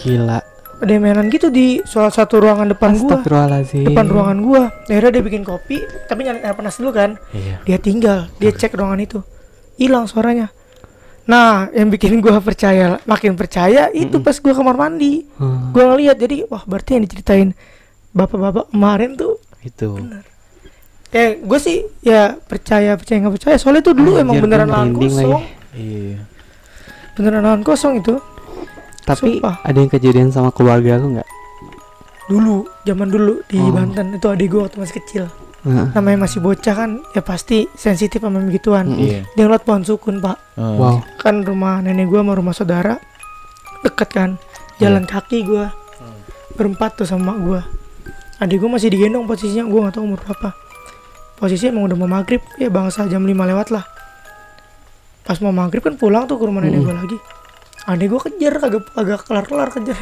Gila. 0.00 0.40
ada 0.80 0.96
mainan 0.96 1.28
gitu 1.28 1.48
di 1.48 1.84
salah 1.84 2.08
satu 2.08 2.40
ruangan 2.40 2.64
depan 2.66 2.96
gua 2.96 3.20
depan 3.60 4.06
ruangan 4.06 4.38
gua 4.40 4.62
akhirnya 4.82 5.12
dia 5.12 5.22
bikin 5.22 5.42
kopi 5.42 5.76
tapi 6.08 6.24
nyalain 6.24 6.40
air 6.40 6.56
panas 6.56 6.76
dulu 6.76 6.88
kan 6.90 7.20
Iya. 7.30 7.60
dia 7.62 7.76
tinggal 7.76 8.18
dia 8.36 8.48
cek 8.50 8.72
ruangan 8.72 8.96
itu 8.98 9.20
hilang 9.76 10.04
suaranya 10.04 10.48
Nah, 11.20 11.70
yang 11.70 11.86
bikin 11.86 12.18
gua 12.18 12.42
percaya, 12.42 12.98
makin 13.06 13.38
percaya 13.38 13.86
itu 13.92 14.18
Mm-mm. 14.18 14.24
pas 14.24 14.34
gua 14.34 14.50
kamar 14.50 14.74
mandi. 14.74 15.22
Hmm. 15.38 15.70
Gua 15.70 15.94
ngeliat 15.94 16.18
jadi 16.18 16.42
wah 16.44 16.64
berarti 16.64 16.98
yang 16.98 17.04
diceritain 17.06 17.54
bapak-bapak 18.10 18.66
kemarin 18.68 19.14
tuh 19.14 19.38
Itu. 19.60 19.94
kayak 21.06 21.42
gue 21.42 21.58
sih 21.58 21.78
ya 22.00 22.34
percaya 22.36 22.94
percaya 22.94 23.18
nggak 23.20 23.34
percaya 23.36 23.56
soalnya 23.58 23.82
tuh 23.84 23.94
dulu 23.94 24.14
emang 24.16 24.38
beneran 24.38 24.66
lahan 24.66 24.90
kosong. 24.90 25.42
Iya. 25.72 26.18
beneran 27.12 27.42
lahan 27.42 27.62
kosong 27.62 27.98
itu 27.98 28.18
Tapi 29.10 29.36
Sumpah. 29.36 29.58
ada 29.60 29.76
yang 29.76 29.88
kejadian 29.88 30.28
sama 30.28 30.50
keluarga 30.50 30.94
lu 30.96 31.14
nggak? 31.14 31.28
dulu 32.26 32.56
zaman 32.80 33.08
dulu 33.08 33.42
di 33.44 33.58
Oh. 33.58 33.74
Banten 33.74 34.14
itu 34.14 34.22
adik 34.24 34.48
gue 34.48 34.60
waktu 34.62 34.78
masih 34.78 34.96
kecil 34.96 35.24
Heeh. 35.60 35.86
namanya 35.92 36.24
masih 36.24 36.38
bocah 36.38 36.74
kan 36.76 37.02
ya 37.10 37.20
pasti 37.20 37.66
sensitif 37.74 38.16
sama 38.18 38.38
begituan 38.38 38.86
Mm. 38.86 38.96
Iya. 38.96 39.20
dia 39.28 39.42
ngeliat 39.44 39.60
pohon 39.60 39.82
sukun 39.82 40.18
pak 40.18 40.38
Eh, 40.54 40.62
Wow. 40.62 41.02
kan 41.18 41.42
rumah 41.42 41.80
nenek 41.80 42.06
gue 42.06 42.16
sama 42.16 42.32
rumah 42.32 42.54
saudara 42.54 43.02
deket 43.82 44.08
kan 44.08 44.30
jalan 44.78 45.02
kaki 45.04 45.42
gue 45.42 45.66
berempat 46.52 46.94
tuh 46.94 47.04
sama 47.04 47.34
gue 47.36 47.60
adik 48.38 48.56
gue 48.58 48.70
masih 48.70 48.88
digendong 48.88 49.26
posisinya 49.26 49.64
gue 49.64 49.80
nggak 49.80 49.94
tahu 49.96 50.06
umur 50.06 50.22
berapa 50.22 50.54
posisinya 51.34 51.74
emang 51.74 51.84
udah 51.84 51.96
mau 51.98 52.10
maghrib 52.12 52.40
ya 52.54 52.70
bangsa 52.70 53.04
jam 53.04 53.20
5 53.20 53.34
lewat 53.34 53.68
lah 53.70 53.84
pas 55.20 55.34
mau 55.38 55.50
maghrib 55.50 55.80
kan 55.80 55.94
pulang 55.94 56.24
tuh 56.24 56.36
ke 56.36 56.44
rumah 56.44 56.62
nenek 56.62 56.78
Mm. 56.78 56.86
gue 56.86 56.94
lagi 56.96 57.18
adik 57.84 58.06
gue 58.08 58.20
kejar 58.22 58.54
kagak 58.58 58.82
kagak 58.90 59.20
kelar 59.22 59.44
kelar 59.44 59.68
kejar 59.68 59.96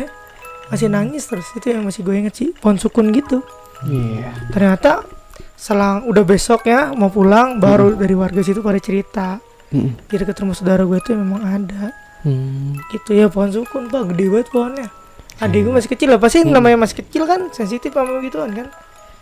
masih 0.68 0.86
nangis 0.86 1.24
terus 1.24 1.46
itu 1.52 1.70
yang 1.70 1.82
masih 1.82 2.00
gue 2.00 2.14
inget 2.16 2.34
sih 2.34 2.48
pohon 2.52 2.76
sukun 2.76 3.10
gitu 3.10 3.40
Iya. 3.80 4.34
ternyata 4.50 5.06
selang 5.54 6.02
udah 6.04 6.22
besoknya 6.22 6.90
mau 6.92 7.06
pulang 7.08 7.56
baru 7.56 7.94
dari 7.94 8.10
warga 8.12 8.40
situ 8.40 8.58
pada 8.58 8.76
cerita 8.76 9.38
di 9.70 9.86
dekat 10.10 10.34
rumah 10.36 10.52
saudara 10.52 10.82
gue 10.82 10.98
tuh 10.98 11.14
memang 11.14 11.40
ada 11.40 11.94
Hmm. 12.18 12.74
gitu 12.90 13.14
ya 13.14 13.26
pohon 13.26 13.46
sukun 13.48 13.86
pak 13.86 14.10
gede 14.10 14.26
banget 14.26 14.48
pohonnya 14.48 14.90
adik 15.38 15.62
gue 15.62 15.72
masih 15.72 15.86
kecil 15.88 16.08
lah 16.08 16.18
pasti 16.18 16.42
Hmm. 16.42 16.50
namanya 16.50 16.74
masih 16.76 16.98
kecil 16.98 17.22
kan 17.24 17.46
sensitif 17.48 17.94
sama 17.94 18.18
gituan 18.18 18.50
kan 18.52 18.66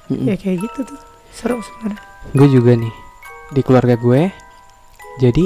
Mm-mm. 0.09 0.25
ya 0.25 0.35
kayak 0.35 0.65
gitu 0.65 0.89
tuh 0.89 0.99
serem 1.29 1.61
sebenarnya 1.61 2.01
Gue 2.33 2.49
juga 2.49 2.73
nih 2.73 2.91
di 3.49 3.61
keluarga 3.61 3.95
gue. 3.95 4.33
Jadi 5.17 5.45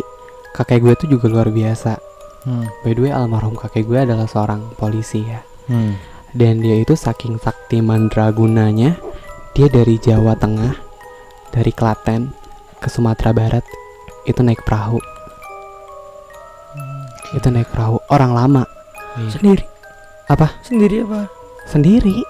kakek 0.50 0.80
gue 0.80 0.94
tuh 0.96 1.08
juga 1.10 1.26
luar 1.26 1.48
biasa. 1.48 1.98
Hmm. 2.42 2.66
By 2.80 2.96
the 2.96 3.02
way, 3.04 3.12
almarhum 3.12 3.52
kakek 3.52 3.84
gue 3.84 4.00
adalah 4.00 4.24
seorang 4.24 4.72
polisi 4.76 5.20
ya. 5.24 5.44
Hmm. 5.68 6.00
Dan 6.30 6.62
dia 6.62 6.78
itu 6.78 6.94
saking 6.94 7.36
sakti 7.36 7.82
mandragunanya, 7.82 8.96
dia 9.52 9.66
dari 9.66 9.98
Jawa 9.98 10.38
Tengah, 10.38 10.72
dari 11.50 11.74
Klaten 11.74 12.30
ke 12.78 12.88
Sumatera 12.88 13.34
Barat, 13.34 13.66
itu 14.24 14.40
naik 14.40 14.62
perahu. 14.62 15.02
Itu 17.34 17.50
naik 17.50 17.70
perahu. 17.70 17.98
Orang 18.10 18.34
lama 18.34 18.66
Iya. 19.18 19.30
sendiri 19.38 19.64
apa? 20.30 20.46
sendiri 20.62 21.02
apa 21.02 21.26
Sendiri. 21.66 22.22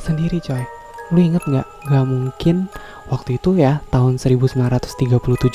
Sendiri 0.00 0.40
coy. 0.40 0.64
Lu 1.12 1.20
inget 1.20 1.44
nggak? 1.44 1.66
Gak 1.92 2.04
mungkin 2.08 2.56
waktu 3.12 3.36
itu 3.36 3.58
ya 3.58 3.84
tahun 3.92 4.16
1937 4.16 4.96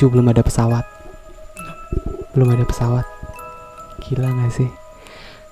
belum 0.06 0.28
ada 0.30 0.46
pesawat. 0.46 0.86
Belum 2.38 2.54
ada 2.54 2.62
pesawat. 2.68 3.06
Gila 4.00 4.28
gak 4.28 4.52
sih? 4.54 4.70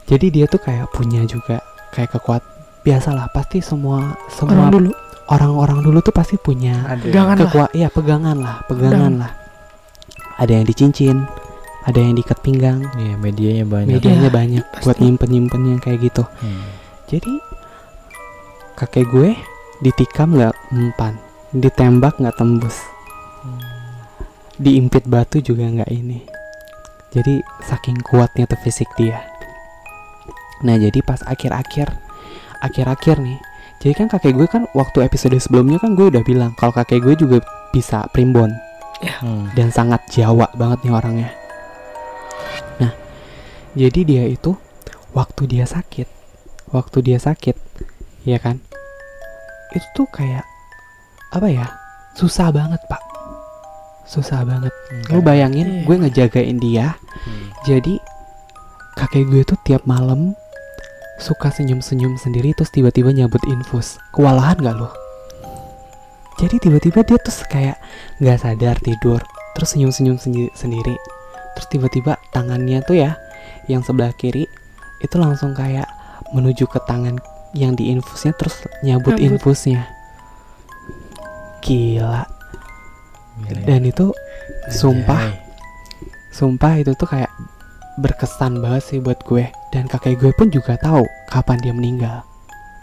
Jadi 0.03 0.27
dia 0.29 0.45
tuh 0.45 0.59
kayak 0.59 0.91
punya 0.91 1.23
juga 1.23 1.63
kayak 1.89 2.11
kekuat 2.11 2.43
biasalah 2.81 3.29
pasti 3.29 3.59
semua 3.59 4.19
semua 4.27 4.59
orang 4.59 4.71
dulu 4.73 4.91
orang-orang 5.25 5.79
dulu 5.79 5.97
tuh 5.99 6.11
pasti 6.11 6.35
punya. 6.35 6.83
Pegangan 6.99 7.35
lah. 7.35 7.43
kekuat 7.45 7.69
iya 7.71 7.87
pegangan 7.87 8.35
lah 8.35 8.55
pegangan 8.65 9.13
lah 9.17 9.31
ada 10.35 10.51
yang 10.51 10.65
dicincin 10.65 11.23
ada 11.83 11.95
yang 11.95 12.11
diikat 12.13 12.39
pinggang 12.39 12.83
Iya, 12.93 13.15
medianya 13.15 13.63
banyak. 13.63 13.91
medianya 13.93 14.27
Iya, 14.27 14.33
banyak 14.33 14.63
pasti. 14.65 14.83
buat 14.83 14.97
nyimpen 14.99 15.29
nyimpen 15.29 15.61
yang 15.65 15.79
kayak 15.79 15.99
gitu 16.01 16.23
Hmm. 16.41 16.67
jadi 17.05 17.31
kakek 18.73 19.07
gue 19.07 19.29
ditikam 19.79 20.33
nggak 20.33 20.51
mempan 20.69 21.15
ditembak 21.51 22.17
nggak 22.17 22.35
tembus 22.35 22.75
diimpit 24.55 25.03
batu 25.05 25.39
juga 25.39 25.63
nggak 25.65 25.89
ini 25.89 26.19
jadi 27.13 27.39
saking 27.61 28.01
kuatnya 28.01 28.43
tuh 28.43 28.57
fisik 28.59 28.89
dia 28.97 29.21
nah 30.59 30.75
jadi 30.75 30.99
pas 30.99 31.21
akhir-akhir 31.21 31.93
akhir-akhir 32.59 33.17
nih 33.19 33.39
jadi 33.79 33.93
kan 33.95 34.07
kakek 34.07 34.33
gue 34.33 34.47
kan 34.47 34.63
waktu 34.71 35.03
episode 35.03 35.35
sebelumnya 35.37 35.77
kan 35.77 35.93
gue 35.93 36.07
udah 36.07 36.23
bilang 36.23 36.55
kalau 36.55 36.71
kakek 36.71 36.99
gue 36.99 37.15
juga 37.15 37.37
bisa 37.69 38.03
primbon 38.11 38.51
Hmm. 39.19 39.51
dan 39.51 39.67
sangat 39.67 39.99
Jawa 40.07 40.47
banget 40.55 40.87
nih 40.87 40.95
orangnya. 40.95 41.29
Nah, 42.79 42.95
jadi 43.75 43.99
dia 44.07 44.23
itu 44.31 44.55
waktu 45.11 45.43
dia 45.43 45.67
sakit, 45.67 46.07
waktu 46.71 47.03
dia 47.03 47.19
sakit, 47.19 47.51
ya 48.23 48.39
kan? 48.39 48.63
Itu 49.75 49.83
tuh 49.91 50.07
kayak 50.07 50.47
apa 51.35 51.51
ya? 51.51 51.67
Susah 52.15 52.47
banget, 52.55 52.79
Pak. 52.87 53.03
Susah 54.07 54.47
banget. 54.47 54.71
Lu 55.11 55.19
bayangin 55.19 55.67
Iya. 55.67 55.83
gue 55.83 55.95
ngejagain 56.07 56.57
dia. 56.63 56.95
Hmm. 57.13 57.47
Jadi 57.63 58.01
kakek 58.97 59.29
gue 59.29 59.41
tuh 59.45 59.57
tiap 59.63 59.85
malam 59.85 60.33
suka 61.21 61.53
senyum-senyum 61.53 62.17
sendiri 62.17 62.51
terus 62.57 62.73
tiba-tiba 62.73 63.13
nyabut 63.13 63.41
infus. 63.47 64.01
Kewalahan 64.11 64.57
gak 64.59 64.75
lo? 64.75 64.89
Jadi 66.41 66.57
tiba-tiba 66.57 67.05
dia 67.05 67.21
tuh 67.21 67.33
kayak 67.45 67.77
nggak 68.17 68.41
sadar 68.41 68.75
tidur, 68.81 69.21
terus 69.53 69.77
senyum-senyum 69.77 70.17
sendi- 70.17 70.49
sendiri. 70.57 70.97
Terus 71.53 71.67
tiba-tiba 71.69 72.17
tangannya 72.33 72.81
tuh 72.81 72.97
ya, 72.97 73.13
yang 73.69 73.85
sebelah 73.85 74.09
kiri 74.17 74.49
itu 74.99 75.15
langsung 75.21 75.53
kayak 75.53 75.85
menuju 76.33 76.65
ke 76.65 76.81
tangan 76.89 77.21
yang 77.53 77.77
diinfusnya 77.77 78.33
terus 78.33 78.65
nyabut 78.81 79.13
Nyabut. 79.13 79.29
infusnya. 79.37 79.85
Gila. 81.61 82.25
Gila 83.45 83.59
ya. 83.61 83.65
Dan 83.69 83.81
itu 83.85 84.09
sumpah 84.73 85.29
Anjay. 85.29 85.42
Sumpah 86.33 86.81
itu 86.81 86.91
tuh 86.93 87.05
kayak 87.05 87.29
berkesan 87.95 88.57
banget 88.57 88.83
sih 88.83 88.97
buat 88.97 89.21
gue. 89.21 89.45
Dan 89.69 89.85
kakek 89.85 90.17
gue 90.17 90.31
pun 90.33 90.49
juga 90.49 90.73
tahu 90.75 91.01
kapan 91.29 91.61
dia 91.61 91.71
meninggal. 91.71 92.25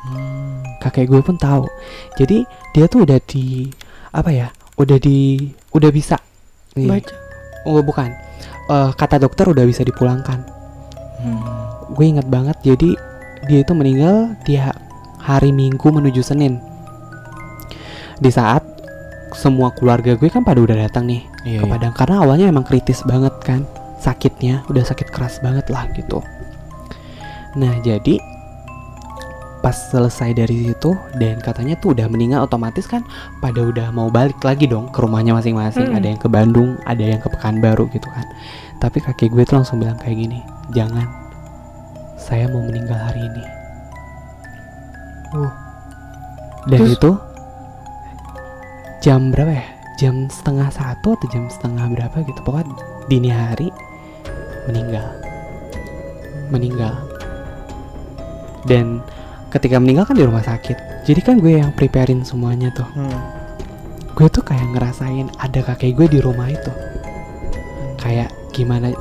Hmm. 0.00 0.62
Kakek 0.78 1.06
gue 1.06 1.20
pun 1.20 1.34
tahu. 1.34 1.66
Jadi 2.14 2.46
dia 2.70 2.86
tuh 2.86 3.04
udah 3.04 3.18
di 3.20 3.68
Apa 4.10 4.30
ya 4.30 4.48
Udah 4.74 4.96
di 4.96 5.50
Udah 5.70 5.90
bisa. 5.90 6.16
Nih. 6.72 6.86
baca. 6.88 7.14
Oh 7.62 7.82
bukan. 7.82 8.14
Eh, 8.66 8.90
Kata 8.94 9.18
dokter 9.18 9.44
udah 9.44 9.66
bisa 9.66 9.82
dipulangkan. 9.82 10.40
Hmm. 11.18 11.42
Gue 11.90 12.06
inget 12.08 12.26
banget 12.26 12.56
jadi 12.64 12.94
Dia 13.40 13.64
itu 13.64 13.72
meninggal 13.72 14.36
di 14.44 14.54
ha- 14.54 14.76
hari 15.18 15.50
Minggu 15.50 15.90
menuju 15.90 16.20
Senin. 16.20 16.60
Di 18.16 18.28
saat 18.28 18.62
semua 19.32 19.70
keluarga 19.70 20.14
gue 20.14 20.28
kan 20.28 20.42
pada 20.42 20.58
udah 20.58 20.76
datang 20.76 21.06
nih 21.06 21.22
Iya, 21.42 21.62
ke 21.62 21.66
iya. 21.66 21.72
Padang 21.72 21.94
karena 21.94 22.16
awalnya 22.20 22.46
emang 22.48 22.64
kritis 22.64 23.00
banget 23.02 23.32
kan 23.40 23.64
sakitnya 23.96 24.64
udah 24.66 24.82
sakit 24.82 25.12
keras 25.12 25.38
banget 25.40 25.68
lah 25.68 25.84
gitu 25.92 26.20
nah 27.52 27.74
jadi 27.80 28.16
pas 29.60 29.76
selesai 29.76 30.32
dari 30.32 30.72
situ 30.72 30.96
dan 31.20 31.36
katanya 31.36 31.76
tuh 31.76 31.92
udah 31.92 32.08
meninggal 32.08 32.48
otomatis 32.48 32.88
kan 32.88 33.04
pada 33.38 33.60
udah 33.60 33.92
mau 33.92 34.08
balik 34.08 34.40
lagi 34.40 34.64
dong 34.64 34.88
ke 34.88 34.98
rumahnya 34.98 35.36
masing-masing 35.36 35.92
Hmm. 35.92 35.98
ada 36.00 36.06
yang 36.08 36.16
ke 36.16 36.28
Bandung 36.32 36.80
ada 36.88 37.04
yang 37.04 37.20
ke 37.20 37.28
Pekanbaru 37.28 37.92
gitu 37.92 38.08
kan 38.08 38.24
tapi 38.80 39.04
kakek 39.04 39.28
gue 39.28 39.44
tuh 39.44 39.60
langsung 39.60 39.76
bilang 39.76 40.00
kayak 40.00 40.16
gini 40.16 40.40
jangan 40.72 41.04
saya 42.16 42.48
mau 42.48 42.64
meninggal 42.64 42.96
hari 42.96 43.20
ini 43.22 43.44
Uh. 45.30 45.52
dan 46.66 46.78
Terus? 46.82 46.96
itu 46.98 47.10
jam 49.00 49.32
berapa 49.32 49.52
ya? 49.52 49.66
Jam 50.00 50.28
setengah 50.32 50.72
satu 50.72 51.16
atau 51.16 51.26
jam 51.28 51.44
setengah 51.48 51.88
berapa 51.92 52.16
gitu. 52.24 52.40
Pokoknya 52.44 52.72
dini 53.08 53.28
hari 53.32 53.68
meninggal. 54.68 55.04
Meninggal. 56.52 56.94
Dan 58.64 59.04
ketika 59.48 59.80
meninggal 59.80 60.08
kan 60.08 60.16
di 60.16 60.24
rumah 60.24 60.44
sakit. 60.44 61.04
Jadi 61.08 61.20
kan 61.24 61.40
gue 61.40 61.58
yang 61.60 61.72
preparein 61.72 62.22
semuanya 62.24 62.68
tuh. 62.72 62.88
Hmm. 62.96 63.20
gue 64.10 64.28
tuh 64.28 64.44
kayak 64.44 64.76
ngerasain 64.76 65.32
ada 65.40 65.64
kakek 65.64 65.96
gue 65.96 66.06
di 66.12 66.20
rumah 66.20 66.52
itu. 66.52 66.72
Kayak 67.96 68.28
gimana 68.52 68.92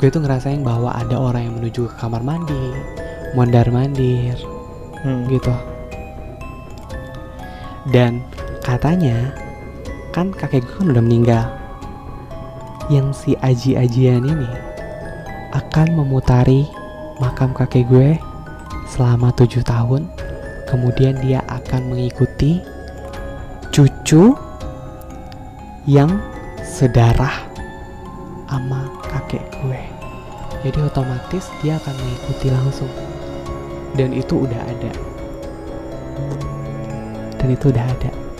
gue 0.00 0.08
tuh 0.08 0.24
ngerasain 0.24 0.64
bahwa 0.64 0.96
ada 0.96 1.18
orang 1.20 1.44
yang 1.44 1.54
menuju 1.60 1.92
ke 1.92 1.94
kamar 2.00 2.24
mandi 2.24 2.72
mondar 3.36 3.68
mandir 3.68 4.38
Hmm. 5.02 5.26
gitu. 5.28 5.52
Dan 7.90 8.22
katanya 8.62 9.34
kan 10.14 10.30
kakek 10.30 10.62
gue 10.62 10.74
kan 10.78 10.94
udah 10.94 11.04
meninggal. 11.04 11.44
Yang 12.88 13.06
si 13.18 13.30
aji-ajian 13.38 14.22
ini 14.22 14.50
akan 15.52 15.98
memutari 15.98 16.70
makam 17.18 17.50
kakek 17.52 17.84
gue 17.90 18.10
selama 18.86 19.34
tujuh 19.34 19.66
tahun. 19.66 20.06
Kemudian 20.70 21.20
dia 21.20 21.44
akan 21.52 21.92
mengikuti 21.92 22.64
cucu 23.74 24.32
yang 25.84 26.22
sedarah 26.64 27.44
sama 28.48 28.88
kakek 29.10 29.42
gue. 29.60 29.82
Jadi 30.62 30.78
otomatis 30.86 31.50
dia 31.60 31.76
akan 31.82 31.94
mengikuti 31.98 32.46
langsung. 32.48 32.92
Dan 33.92 34.14
itu 34.16 34.46
udah 34.46 34.60
ada. 34.60 34.92
Dan 37.36 37.48
itu 37.52 37.68
udah 37.68 37.84
ada 37.84 38.31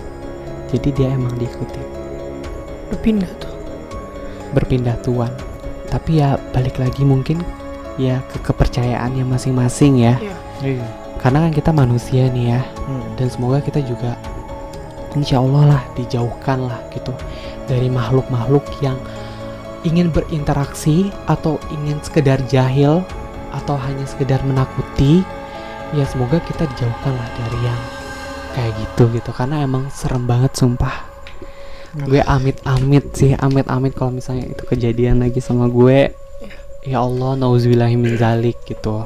jadi 0.72 0.88
dia 0.90 1.08
emang 1.12 1.36
diikuti. 1.36 1.78
Lu 2.88 2.96
pindah 2.96 3.28
tuh? 3.36 3.52
Berpindah 4.56 4.96
tuan. 5.04 5.32
Tapi 5.92 6.24
ya 6.24 6.40
balik 6.56 6.80
lagi 6.80 7.04
mungkin 7.04 7.44
ya 8.00 8.24
ke 8.32 8.40
kepercayaannya 8.40 9.28
masing-masing 9.28 10.00
ya. 10.00 10.16
Iya. 10.62 10.86
karena 11.18 11.46
kan 11.46 11.52
kita 11.54 11.70
manusia 11.74 12.26
nih 12.30 12.54
ya. 12.54 12.60
Hmm. 12.86 13.14
dan 13.14 13.26
semoga 13.30 13.62
kita 13.62 13.78
juga 13.82 14.18
insya 15.14 15.38
Allah 15.38 15.76
lah 15.76 15.82
dijauhkan 15.94 16.66
lah 16.66 16.80
gitu 16.90 17.14
dari 17.70 17.86
makhluk-makhluk 17.86 18.64
yang 18.82 18.98
ingin 19.82 20.10
berinteraksi 20.10 21.10
atau 21.26 21.58
ingin 21.74 21.98
sekedar 22.02 22.38
jahil 22.46 23.02
atau 23.52 23.76
hanya 23.76 24.06
sekedar 24.08 24.40
menakuti. 24.46 25.22
Ya 25.92 26.08
semoga 26.08 26.40
kita 26.48 26.64
dijauhkan 26.72 27.12
lah 27.12 27.28
dari 27.36 27.58
yang 27.68 27.80
kayak 28.52 28.72
gitu 28.76 29.08
gitu. 29.16 29.30
Karena 29.32 29.64
emang 29.64 29.88
serem 29.88 30.28
banget 30.28 30.52
sumpah. 30.52 31.08
Gue 31.92 32.24
amit-amit 32.24 33.12
sih 33.12 33.36
amit-amit 33.36 33.92
kalau 33.92 34.16
misalnya 34.16 34.48
itu 34.48 34.64
kejadian 34.64 35.20
lagi 35.20 35.44
sama 35.44 35.68
gue. 35.68 36.12
Ya 36.88 36.98
Allah 37.00 37.36
nauzubillahi 37.36 37.96
min 38.00 38.16
zalik 38.16 38.60
gitu. 38.64 39.04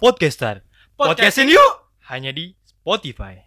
Podcaster. 0.00 0.64
Podcastin 0.96 1.48
yuk. 1.48 1.72
Hanya 2.08 2.32
di 2.32 2.52
Spotify. 2.64 3.43